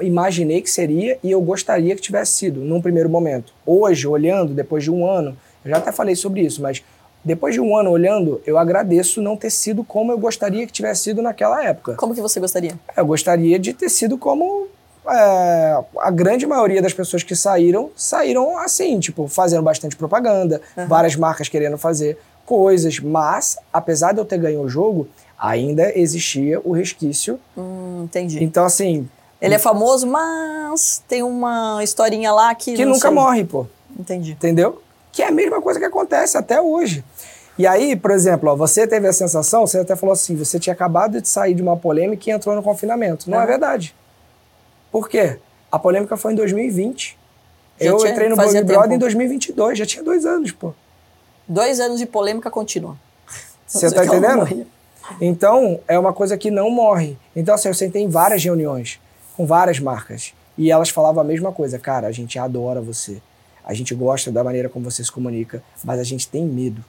[0.00, 3.52] imaginei que seria e eu gostaria que tivesse sido num primeiro momento.
[3.66, 6.82] Hoje, olhando, depois de um ano, eu já até falei sobre isso, mas
[7.24, 11.04] depois de um ano olhando, eu agradeço não ter sido como eu gostaria que tivesse
[11.04, 11.94] sido naquela época.
[11.94, 12.72] Como que você gostaria?
[12.96, 14.68] Eu gostaria de ter sido como
[15.06, 21.14] é, a grande maioria das pessoas que saíram, saíram assim, tipo, fazendo bastante propaganda, várias
[21.16, 25.06] marcas querendo fazer coisas, mas, apesar de eu ter ganho o jogo,
[25.40, 27.38] ainda existia o resquício.
[27.56, 28.42] Hum, entendi.
[28.44, 29.08] Então, assim,
[29.40, 32.74] Ele é famoso, mas tem uma historinha lá que.
[32.74, 33.10] que nunca sei.
[33.10, 33.66] morre, pô.
[33.98, 34.32] Entendi.
[34.32, 34.82] Entendeu?
[35.12, 37.02] Que é a mesma coisa que acontece até hoje.
[37.58, 40.72] E aí, por exemplo, ó, você teve a sensação, você até falou assim, você tinha
[40.72, 43.28] acabado de sair de uma polêmica e entrou no confinamento.
[43.28, 43.46] Não é Aham.
[43.48, 43.94] verdade.
[44.92, 45.38] Por quê?
[45.70, 47.18] A polêmica foi em 2020.
[47.78, 50.72] Já eu tinha- entrei no Big Brother em 2022, já tinha dois anos, pô.
[51.48, 52.96] Dois anos de polêmica contínua.
[53.66, 54.66] Você tá entendendo?
[55.20, 57.16] Então, é uma coisa que não morre.
[57.34, 59.00] Então, assim, eu sentei em várias reuniões
[59.36, 60.34] com várias marcas.
[60.58, 61.78] E elas falavam a mesma coisa.
[61.78, 63.22] Cara, a gente adora você.
[63.64, 66.84] A gente gosta da maneira como você se comunica, mas a gente tem medo.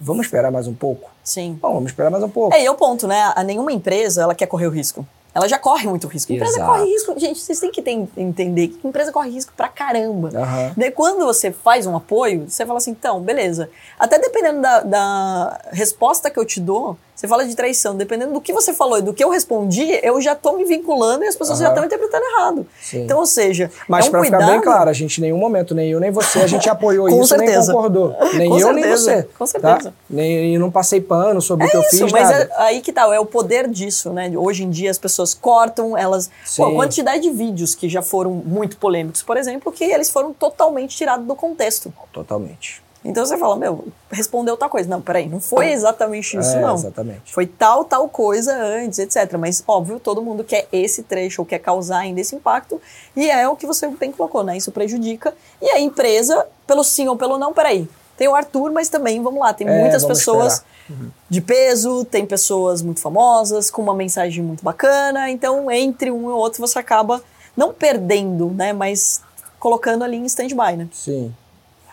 [0.00, 1.10] Vamos esperar mais um pouco?
[1.22, 1.58] Sim.
[1.60, 2.54] Bom, vamos esperar mais um pouco.
[2.54, 3.32] É, e é o ponto, né?
[3.36, 5.06] A nenhuma empresa ela quer correr o risco.
[5.34, 6.32] Ela já corre muito risco.
[6.32, 6.70] Empresa Exato.
[6.72, 7.18] corre risco.
[7.18, 10.28] Gente, vocês têm que ter- entender que empresa corre risco pra caramba.
[10.34, 10.72] Aham.
[10.76, 13.70] Daí, quando você faz um apoio, você fala assim, então, beleza.
[13.98, 18.40] Até dependendo da, da resposta que eu te dou, você fala de traição, dependendo do
[18.40, 21.36] que você falou e do que eu respondi, eu já tô me vinculando e as
[21.36, 21.72] pessoas já Aham.
[21.74, 22.66] estão interpretando errado.
[22.80, 23.04] Sim.
[23.04, 24.40] Então, ou seja, Mas é um pra cuidado...
[24.40, 27.06] ficar bem claro, a gente em nenhum momento, nem eu nem você, a gente apoiou
[27.08, 27.58] isso, certeza.
[27.72, 28.16] nem concordou.
[28.34, 29.28] Nem Com eu, nem certeza, você.
[29.38, 29.90] com certeza.
[29.90, 29.92] Tá?
[30.10, 32.42] Nem, e não passei pano sobre o que eu Isso, fiz, mas nada.
[32.42, 34.32] é- aí que tá, é o poder disso, né?
[34.36, 36.28] Hoje em dia as pessoas cortam, elas.
[36.56, 40.32] Pô, a quantidade de vídeos que já foram muito polêmicos, por exemplo, que eles foram
[40.32, 41.92] totalmente tirados do contexto.
[42.12, 42.82] Totalmente.
[43.04, 44.88] Então você fala, meu, respondeu tal coisa.
[44.88, 46.74] Não, peraí, não foi exatamente isso, é, não.
[46.74, 47.32] Exatamente.
[47.32, 49.36] Foi tal, tal coisa antes, etc.
[49.38, 52.80] Mas, óbvio, todo mundo quer esse trecho ou quer causar ainda esse impacto.
[53.16, 54.56] E é o que você bem colocou, né?
[54.56, 55.34] Isso prejudica.
[55.60, 57.88] E a empresa, pelo sim ou pelo não, peraí.
[58.16, 61.10] Tem o Arthur, mas também, vamos lá, tem É, muitas pessoas esperar.
[61.28, 65.28] de peso, tem pessoas muito famosas, com uma mensagem muito bacana.
[65.28, 67.20] Então, entre um e outro, você acaba
[67.56, 68.72] não perdendo, né?
[68.72, 69.20] Mas
[69.58, 70.88] colocando ali em stand-by, né?
[70.92, 71.34] Sim.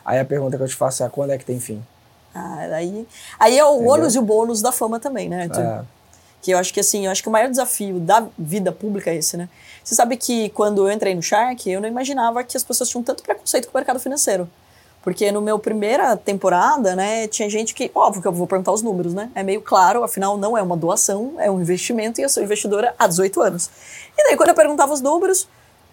[0.06, 1.84] Aí a pergunta que eu te faço é quando é que tem fim?
[2.34, 3.08] Ah, aí,
[3.40, 3.94] aí é o Entendeu?
[3.94, 5.50] ônus e o bônus da fama também, né?
[5.56, 5.82] É.
[6.42, 9.16] Que eu acho que assim, eu acho que o maior desafio da vida pública é
[9.16, 9.50] esse, né?
[9.84, 13.04] Você sabe que quando eu entrei no Shark, eu não imaginava que as pessoas tinham
[13.04, 14.50] tanto preconceito com o mercado financeiro.
[15.02, 18.82] Porque no meu primeira temporada, né, tinha gente que, óbvio que eu vou perguntar os
[18.82, 19.32] números, né?
[19.34, 22.94] É meio claro, afinal não é uma doação, é um investimento e eu sou investidora
[23.00, 23.70] há 18 anos.
[24.18, 25.48] E daí quando eu perguntava os números,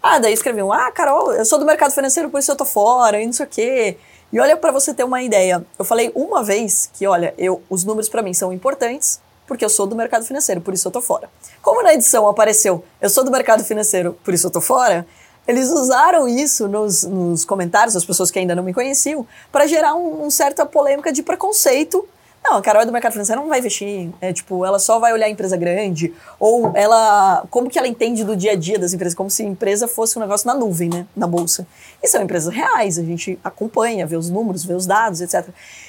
[0.06, 3.20] ah, daí escreviam, ah, Carol, eu sou do mercado financeiro, por isso eu tô fora,
[3.20, 3.96] e não sei o quê.
[4.32, 7.84] E olha pra você ter uma ideia, eu falei uma vez que, olha, eu, os
[7.84, 11.00] números pra mim são importantes, porque eu sou do mercado financeiro, por isso eu tô
[11.00, 11.28] fora.
[11.62, 15.06] Como na edição apareceu, eu sou do mercado financeiro, por isso eu tô fora,
[15.46, 19.94] eles usaram isso nos, nos comentários, as pessoas que ainda não me conheciam, para gerar
[19.94, 22.06] um, um certa polêmica de preconceito.
[22.48, 24.08] Não, a Carol é do mercado financeiro, não vai investir.
[24.20, 26.14] É tipo, ela só vai olhar a empresa grande.
[26.38, 27.44] Ou ela.
[27.50, 29.16] Como que ela entende do dia a dia das empresas?
[29.16, 31.06] Como se a empresa fosse um negócio na nuvem, né?
[31.16, 31.66] Na bolsa.
[32.00, 35.48] E são empresas reais, a gente acompanha, vê os números, vê os dados, etc.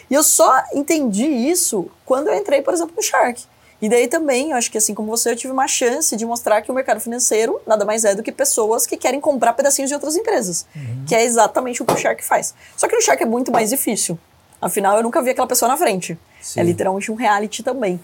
[0.10, 3.46] E eu só entendi isso quando eu entrei, por exemplo, no Shark.
[3.80, 6.64] E daí também, eu acho que assim como você, eu tive uma chance de mostrar
[6.64, 9.94] que o mercado financeiro nada mais é do que pessoas que querem comprar pedacinhos de
[9.94, 10.66] outras empresas.
[11.06, 12.56] Que é exatamente o que o Shark faz.
[12.76, 14.18] Só que no Shark é muito mais difícil.
[14.62, 16.18] Afinal, eu nunca vi aquela pessoa na frente.
[16.42, 16.60] Sim.
[16.60, 18.00] É literalmente um reality também.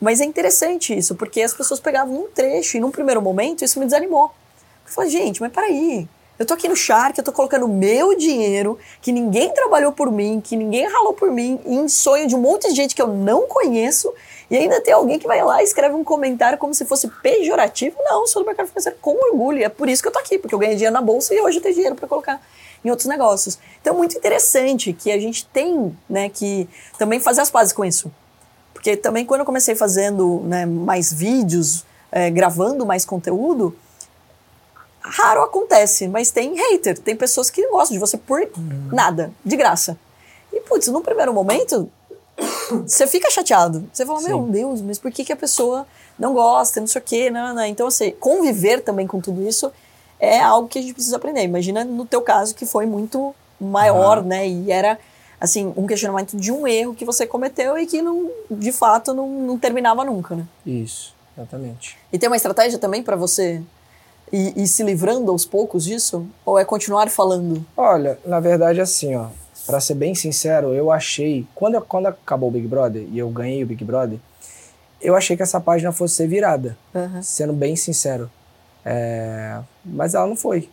[0.00, 3.78] Mas é interessante isso, porque as pessoas pegavam um trecho e num primeiro momento isso
[3.78, 4.30] me desanimou.
[4.86, 6.08] Eu falei, gente, mas peraí.
[6.38, 10.38] Eu tô aqui no Shark, eu tô colocando meu dinheiro, que ninguém trabalhou por mim,
[10.38, 13.46] que ninguém ralou por mim, em sonho de um monte de gente que eu não
[13.46, 14.12] conheço,
[14.50, 17.96] e ainda tem alguém que vai lá e escreve um comentário como se fosse pejorativo.
[18.04, 20.38] Não, sou do mercado financeiro com orgulho, e é por isso que eu tô aqui,
[20.38, 22.38] porque eu ganhei dinheiro na bolsa e hoje eu tenho dinheiro para colocar
[22.84, 23.58] em outros negócios.
[23.80, 26.68] Então é muito interessante que a gente tem, né, que
[26.98, 28.10] também fazer as pazes com isso.
[28.72, 33.76] Porque também quando eu comecei fazendo né, mais vídeos, é, gravando mais conteúdo,
[35.00, 38.40] raro acontece, mas tem hater, tem pessoas que gostam de você por
[38.92, 39.98] nada, de graça.
[40.52, 41.90] E, putz, num primeiro momento,
[42.86, 43.88] você fica chateado.
[43.92, 45.86] Você fala, meu Deus, mas por que, que a pessoa
[46.18, 47.64] não gosta, não sei o quê, não, não.
[47.64, 49.70] Então, assim, conviver também com tudo isso
[50.18, 51.42] é algo que a gente precisa aprender.
[51.42, 54.46] Imagina no teu caso que foi muito maior, né?
[54.48, 54.98] E era,
[55.40, 59.28] assim, um questionamento de um erro que você cometeu e que, não, de fato, não,
[59.28, 60.46] não terminava nunca, né?
[60.64, 61.96] Isso, exatamente.
[62.12, 63.62] E tem uma estratégia também para você
[64.32, 66.26] ir, ir se livrando aos poucos disso?
[66.44, 67.64] Ou é continuar falando?
[67.76, 69.28] Olha, na verdade, assim, ó,
[69.66, 73.62] para ser bem sincero, eu achei, quando, quando acabou o Big Brother e eu ganhei
[73.62, 74.18] o Big Brother,
[75.00, 77.22] eu achei que essa página fosse ser virada, uhum.
[77.22, 78.30] sendo bem sincero.
[78.88, 80.68] É, mas ela não foi.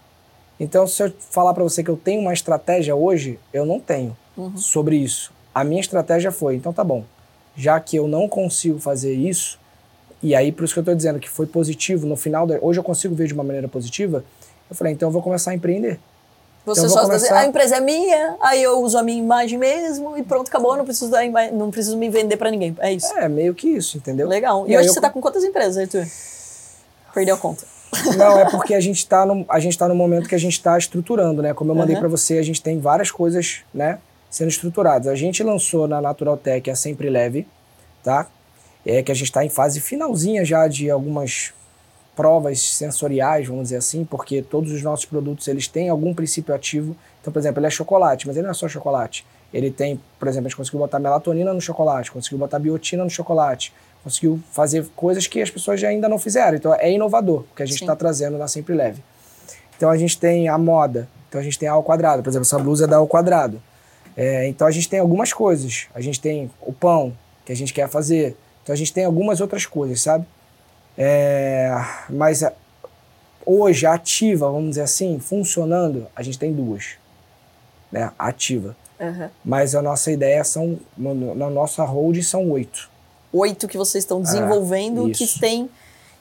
[0.59, 4.15] Então, se eu falar para você que eu tenho uma estratégia hoje, eu não tenho
[4.37, 4.55] uhum.
[4.55, 5.33] sobre isso.
[5.53, 7.03] A minha estratégia foi, então tá bom,
[7.55, 9.59] já que eu não consigo fazer isso,
[10.21, 12.79] e aí por isso que eu tô dizendo que foi positivo no final, da, hoje
[12.79, 14.23] eu consigo ver de uma maneira positiva,
[14.69, 15.99] eu falei, então eu vou começar a empreender.
[16.65, 17.39] Você então, só começar...
[17.39, 20.85] a empresa é minha, aí eu uso a minha imagem mesmo e pronto, acabou, não
[20.85, 21.47] preciso, ima...
[21.47, 22.75] não preciso me vender para ninguém.
[22.79, 23.11] É isso.
[23.17, 24.27] É, meio que isso, entendeu?
[24.27, 24.65] Legal.
[24.67, 24.93] E, e hoje eu...
[24.93, 26.07] você tá com quantas empresas, Arthur?
[27.13, 27.72] Perdeu a conta.
[28.17, 30.53] Não, é porque a gente está no, a gente tá no momento que a gente
[30.53, 31.53] está estruturando, né?
[31.53, 32.01] Como eu mandei uhum.
[32.01, 35.07] para você, a gente tem várias coisas, né, sendo estruturadas.
[35.07, 37.47] A gente lançou na Natural Tech a Sempre Leve,
[38.03, 38.27] tá?
[38.85, 41.53] É que a gente está em fase finalzinha já de algumas
[42.15, 46.95] provas sensoriais, vamos dizer assim, porque todos os nossos produtos eles têm algum princípio ativo.
[47.21, 49.25] Então, por exemplo, ele é chocolate, mas ele não é só chocolate.
[49.53, 53.09] Ele tem, por exemplo, a gente conseguiu botar melatonina no chocolate, conseguiu botar biotina no
[53.09, 53.73] chocolate,
[54.03, 56.57] conseguiu fazer coisas que as pessoas ainda não fizeram.
[56.57, 59.01] Então, é inovador o que a gente está trazendo na Sempre Leve.
[59.77, 62.21] Então, a gente tem a moda, então a gente tem a ao quadrado.
[62.21, 63.61] Por exemplo, essa blusa é da ao quadrado.
[64.15, 65.87] É, então, a gente tem algumas coisas.
[65.95, 67.13] A gente tem o pão
[67.45, 68.35] que a gente quer fazer.
[68.61, 70.25] Então, a gente tem algumas outras coisas, sabe?
[70.97, 71.71] É,
[72.09, 72.43] mas
[73.45, 76.95] hoje, ativa, vamos dizer assim, funcionando, a gente tem duas.
[77.91, 78.11] Né?
[78.17, 78.75] Ativa.
[78.99, 79.29] Uhum.
[79.43, 82.92] Mas a nossa ideia são, na nossa hold, são oito.
[83.33, 85.69] Oito que vocês estão desenvolvendo, é, que tem.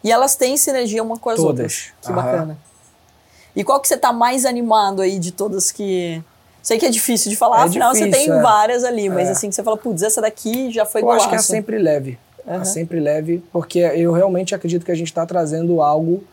[0.03, 1.51] E elas têm sinergia uma com as todas.
[1.51, 1.93] outras.
[2.01, 2.17] Que uhum.
[2.17, 2.59] bacana.
[3.55, 6.23] E qual que você está mais animado aí de todas que.
[6.63, 8.41] Sei que é difícil de falar, é afinal difícil, você tem é.
[8.41, 9.33] várias ali, mas é.
[9.33, 11.23] assim, você fala, putz, essa daqui já foi Eu golaço.
[11.23, 12.19] acho que é sempre leve.
[12.47, 12.65] Uhum.
[12.65, 16.25] sempre leve, porque eu realmente acredito que a gente está trazendo algo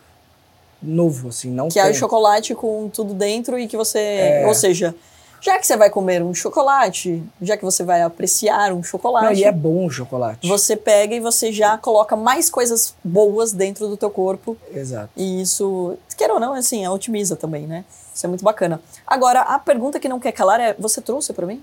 [0.82, 1.82] novo, assim, não Que tem.
[1.82, 3.98] é o chocolate com tudo dentro e que você...
[3.98, 4.46] É...
[4.46, 4.94] Ou seja,
[5.40, 9.26] já que você vai comer um chocolate, já que você vai apreciar um chocolate...
[9.26, 10.46] Não, e é bom o chocolate.
[10.48, 14.56] Você pega e você já coloca mais coisas boas dentro do teu corpo.
[14.72, 15.10] Exato.
[15.16, 17.84] E isso, quer ou não, assim, otimiza também, né?
[18.14, 18.80] Isso é muito bacana.
[19.06, 21.62] Agora, a pergunta que não quer calar é, você trouxe para mim?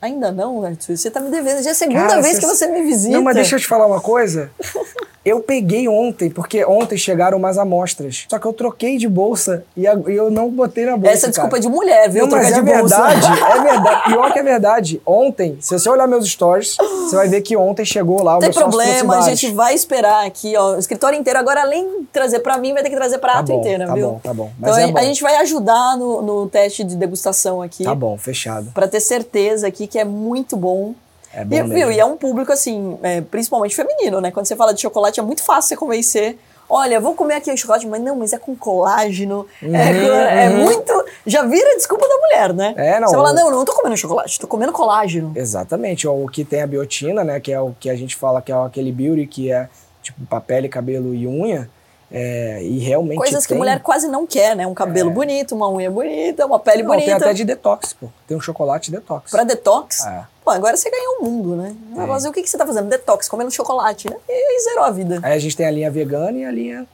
[0.00, 0.96] Ainda não, Arthur.
[0.96, 1.62] Você tá me devendo.
[1.62, 3.16] Já é a segunda Cara, vez que você me visita.
[3.16, 4.50] Não, mas deixa eu te falar uma coisa.
[5.28, 8.24] Eu peguei ontem, porque ontem chegaram umas amostras.
[8.30, 11.14] Só que eu troquei de bolsa e eu não botei na bolsa.
[11.14, 12.26] Essa é desculpa de mulher, viu?
[12.26, 14.04] Não, mas é verdade, é verdade.
[14.04, 15.02] Pior que é verdade.
[15.04, 18.52] Ontem, se você olhar meus stories, você vai ver que ontem chegou lá o Tem
[18.52, 20.76] problema, a gente vai esperar aqui, ó.
[20.76, 21.38] O escritório inteiro.
[21.38, 23.94] Agora, além de trazer pra mim, vai ter que trazer pra tá ato inteira, tá
[23.94, 24.12] viu?
[24.12, 26.96] Bom, tá bom, Mas então é a, a gente vai ajudar no, no teste de
[26.96, 27.84] degustação aqui.
[27.84, 28.70] Tá bom, fechado.
[28.72, 30.94] Pra ter certeza aqui que é muito bom.
[31.32, 31.74] É bom e, mesmo.
[31.74, 34.30] Viu, e é um público, assim, é, principalmente feminino, né?
[34.30, 36.38] Quando você fala de chocolate, é muito fácil você convencer.
[36.70, 39.46] Olha, vou comer aqui o chocolate, mas não, mas é com colágeno.
[39.62, 40.92] Uhum, é, é, muito.
[41.26, 42.74] Já vira desculpa da mulher, né?
[42.76, 43.08] É, não.
[43.08, 45.32] Você fala, não, não tô comendo chocolate, tô comendo colágeno.
[45.34, 46.06] Exatamente.
[46.06, 47.40] O que tem a biotina, né?
[47.40, 49.68] Que é o que a gente fala que é aquele beauty que é
[50.02, 51.70] tipo papel, cabelo e unha.
[52.10, 53.18] É, e realmente.
[53.18, 53.54] Coisas tem...
[53.54, 54.66] que mulher quase não quer, né?
[54.66, 55.12] Um cabelo é.
[55.12, 57.06] bonito, uma unha bonita, uma pele não, bonita.
[57.06, 58.08] Tem até de detox, pô.
[58.26, 59.30] Tem um chocolate detox.
[59.30, 60.06] Pra detox?
[60.06, 60.24] É.
[60.42, 61.76] Pô, agora você ganhou o mundo, né?
[61.90, 62.88] Mas o que, que você tá fazendo?
[62.88, 64.16] Detox, comendo chocolate, né?
[64.26, 65.20] E, e zerou a vida.
[65.22, 66.86] Aí a gente tem a linha vegana e a linha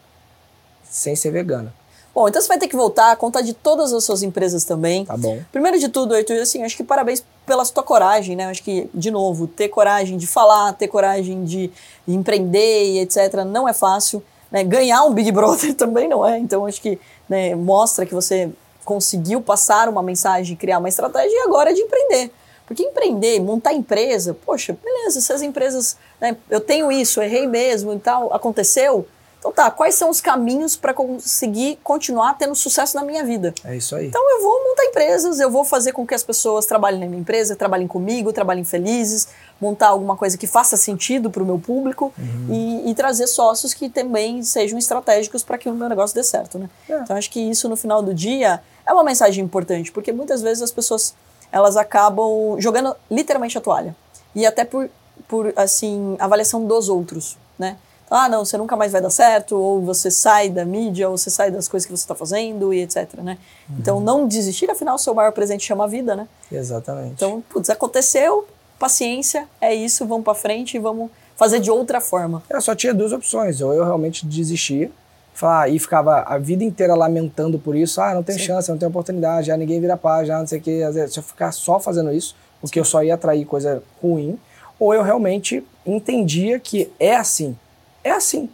[0.90, 1.72] sem ser vegana.
[2.14, 5.04] Bom, então você vai ter que voltar a contar de todas as suas empresas também.
[5.04, 5.40] Tá bom.
[5.50, 8.46] Primeiro de tudo, Arthur, assim, acho que parabéns pela sua coragem, né?
[8.46, 11.72] Acho que, de novo, ter coragem de falar, ter coragem de
[12.06, 13.44] empreender e etc.
[13.44, 14.22] não é fácil.
[14.54, 14.62] Né?
[14.62, 16.38] Ganhar um Big Brother também não é.
[16.38, 16.96] Então, acho que
[17.28, 18.48] né, mostra que você
[18.84, 22.30] conseguiu passar uma mensagem, criar uma estratégia e agora é de empreender.
[22.64, 27.92] Porque empreender, montar empresa, poxa, beleza, se as empresas, né, eu tenho isso, errei mesmo
[27.92, 29.06] e tal, aconteceu,
[29.44, 33.52] então tá, quais são os caminhos para conseguir continuar tendo sucesso na minha vida?
[33.62, 34.06] É isso aí.
[34.06, 37.20] Então eu vou montar empresas, eu vou fazer com que as pessoas trabalhem na minha
[37.20, 39.28] empresa, trabalhem comigo, trabalhem felizes,
[39.60, 42.54] montar alguma coisa que faça sentido para o meu público uhum.
[42.54, 46.58] e, e, trazer sócios que também sejam estratégicos para que o meu negócio dê certo,
[46.58, 46.70] né?
[46.88, 47.00] É.
[47.00, 50.62] Então acho que isso no final do dia é uma mensagem importante, porque muitas vezes
[50.62, 51.14] as pessoas
[51.52, 53.94] elas acabam jogando literalmente a toalha
[54.34, 54.88] e até por,
[55.28, 57.76] por assim avaliação dos outros, né?
[58.14, 61.30] Ah, não, você nunca mais vai dar certo, ou você sai da mídia, ou você
[61.30, 63.38] sai das coisas que você está fazendo e etc, né?
[63.68, 63.76] Uhum.
[63.78, 66.28] Então, não desistir, afinal, o seu maior presente chama a vida, né?
[66.50, 67.14] Exatamente.
[67.14, 68.46] Então, putz, aconteceu,
[68.78, 72.42] paciência, é isso, vamos para frente e vamos fazer de outra forma.
[72.48, 74.90] Eu só tinha duas opções, ou eu realmente desistia,
[75.32, 78.44] falar, e ficava a vida inteira lamentando por isso, ah, não tem Sim.
[78.44, 81.22] chance, não tem oportunidade, já ninguém vira paz, já não sei o que, se eu
[81.22, 82.80] ficar só fazendo isso, porque Sim.
[82.80, 84.38] eu só ia atrair coisa ruim,
[84.78, 87.56] ou eu realmente entendia que é assim,
[88.04, 88.48] é assim.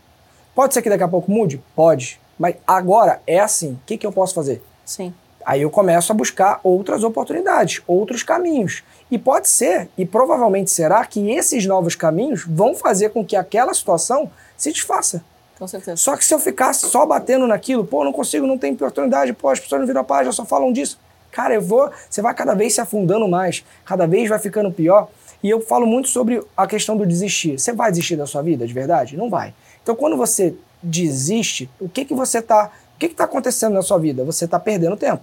[0.54, 1.62] Pode ser que daqui a pouco mude?
[1.74, 2.20] Pode.
[2.38, 3.72] Mas agora é assim.
[3.72, 4.62] O que, que eu posso fazer?
[4.84, 5.12] Sim.
[5.44, 8.82] Aí eu começo a buscar outras oportunidades, outros caminhos.
[9.10, 13.74] E pode ser, e provavelmente será, que esses novos caminhos vão fazer com que aquela
[13.74, 15.24] situação se desfaça.
[15.58, 15.96] Com certeza.
[15.96, 19.48] Só que se eu ficar só batendo naquilo, pô, não consigo, não tem oportunidade, pô,
[19.48, 20.98] as pessoas não viram a página, só falam disso.
[21.30, 25.08] Cara, eu vou, você vai cada vez se afundando mais, cada vez vai ficando pior.
[25.42, 27.58] E eu falo muito sobre a questão do desistir.
[27.58, 29.16] Você vai desistir da sua vida, de verdade?
[29.16, 29.54] Não vai.
[29.82, 33.82] Então, quando você desiste, o que que você está, o que que está acontecendo na
[33.82, 34.24] sua vida?
[34.24, 35.22] Você está perdendo tempo,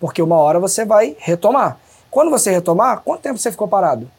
[0.00, 1.78] porque uma hora você vai retomar.
[2.10, 4.10] Quando você retomar, quanto tempo você ficou parado?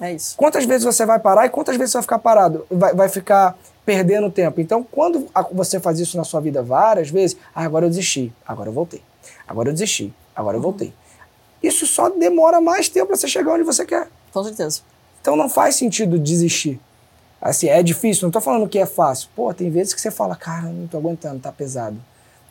[0.00, 0.36] É isso.
[0.36, 2.66] Quantas vezes você vai parar e quantas vezes você vai ficar parado?
[2.70, 4.60] Vai, vai ficar perdendo tempo.
[4.60, 8.68] Então, quando você faz isso na sua vida várias vezes, ah, agora eu desisti, agora
[8.68, 9.02] eu voltei.
[9.46, 10.92] Agora eu desisti, agora eu voltei.
[11.62, 14.08] Isso só demora mais tempo para você chegar onde você quer.
[14.32, 14.80] Com certeza.
[15.20, 16.80] Então não faz sentido desistir.
[17.40, 19.28] Assim, é difícil, não tô falando que é fácil.
[19.34, 21.96] Pô, tem vezes que você fala, cara, não tô aguentando, tá pesado.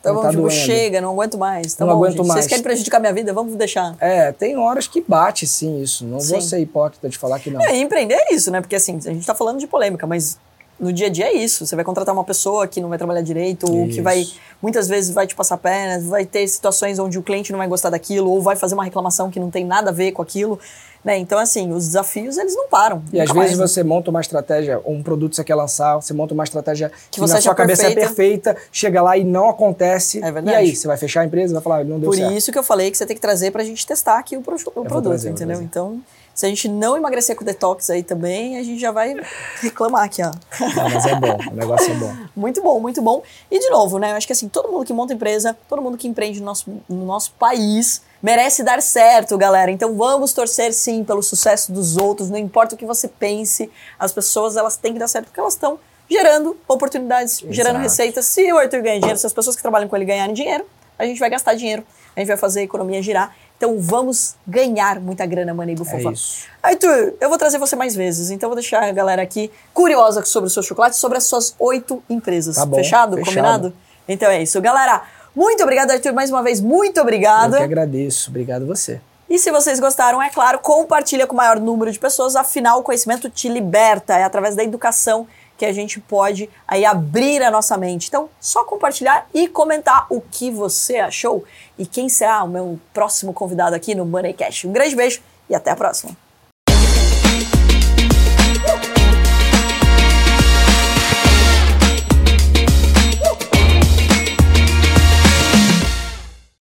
[0.02, 0.54] Tá bom, tá tipo, doendo.
[0.54, 1.74] chega, não aguento mais.
[1.74, 2.26] Tá não bom, aguento gente.
[2.26, 2.40] mais.
[2.40, 3.94] Vocês querem prejudicar minha vida, vamos deixar.
[4.00, 6.06] É, tem horas que bate sim isso.
[6.06, 6.32] Não sim.
[6.32, 7.60] vou ser hipócrita de falar que não.
[7.60, 8.60] É, empreender é isso, né?
[8.60, 10.38] Porque assim, a gente tá falando de polêmica, mas
[10.80, 11.66] no dia a dia é isso.
[11.66, 14.26] Você vai contratar uma pessoa que não vai trabalhar direito, ou que vai,
[14.62, 17.90] muitas vezes, vai te passar pernas, vai ter situações onde o cliente não vai gostar
[17.90, 20.58] daquilo, ou vai fazer uma reclamação que não tem nada a ver com aquilo.
[21.04, 21.16] Né?
[21.16, 23.02] Então, assim, os desafios, eles não param.
[23.12, 26.12] E às vezes mais, você monta uma estratégia, um produto que você quer lançar, você
[26.12, 28.50] monta uma estratégia que, que na sua cabeça é perfeita.
[28.50, 30.18] é perfeita, chega lá e não acontece.
[30.22, 30.50] É verdade.
[30.50, 32.28] E aí, você vai fechar a empresa vai falar, não deu Por certo.
[32.28, 34.42] Por isso que eu falei que você tem que trazer pra gente testar aqui o,
[34.42, 35.62] pro, o produto, trazer, entendeu?
[35.62, 36.00] Então...
[36.40, 39.14] Se a gente não emagrecer com detox aí também, a gente já vai
[39.60, 40.30] reclamar aqui, ó.
[40.74, 42.16] Não, mas é bom, o negócio é bom.
[42.34, 43.22] muito bom, muito bom.
[43.50, 44.12] E de novo, né?
[44.12, 46.72] Eu acho que assim, todo mundo que monta empresa, todo mundo que empreende no nosso,
[46.88, 49.70] no nosso país, merece dar certo, galera.
[49.70, 54.10] Então vamos torcer sim pelo sucesso dos outros, não importa o que você pense, as
[54.10, 55.78] pessoas elas têm que dar certo porque elas estão
[56.08, 57.52] gerando oportunidades, Exato.
[57.52, 58.24] gerando receitas.
[58.24, 60.64] Se o Arthur ganha dinheiro, se as pessoas que trabalham com ele ganharem dinheiro,
[60.98, 61.84] a gente vai gastar dinheiro,
[62.16, 63.36] a gente vai fazer a economia girar.
[63.60, 66.08] Então vamos ganhar muita grana, Money Bufofa.
[66.08, 66.46] É isso.
[66.62, 70.48] Arthur, eu vou trazer você mais vezes, então vou deixar a galera aqui curiosa sobre
[70.48, 72.56] o seu chocolate, sobre as suas oito empresas.
[72.56, 73.18] Tá bom, fechado?
[73.18, 73.28] fechado?
[73.28, 73.74] Combinado?
[74.08, 74.58] Então é isso.
[74.62, 75.02] Galera,
[75.36, 77.52] muito obrigado, Arthur, mais uma vez, muito obrigado.
[77.52, 78.30] Eu que agradeço.
[78.30, 78.98] Obrigado você.
[79.28, 82.82] E se vocês gostaram, é claro, compartilha com o maior número de pessoas, afinal o
[82.82, 85.28] conhecimento te liberta, é através da educação
[85.60, 88.08] que a gente pode aí abrir a nossa mente.
[88.08, 91.44] Então, só compartilhar e comentar o que você achou
[91.78, 94.66] e quem será o meu próximo convidado aqui no Moneycast.
[94.66, 96.29] Um grande beijo e até a próxima.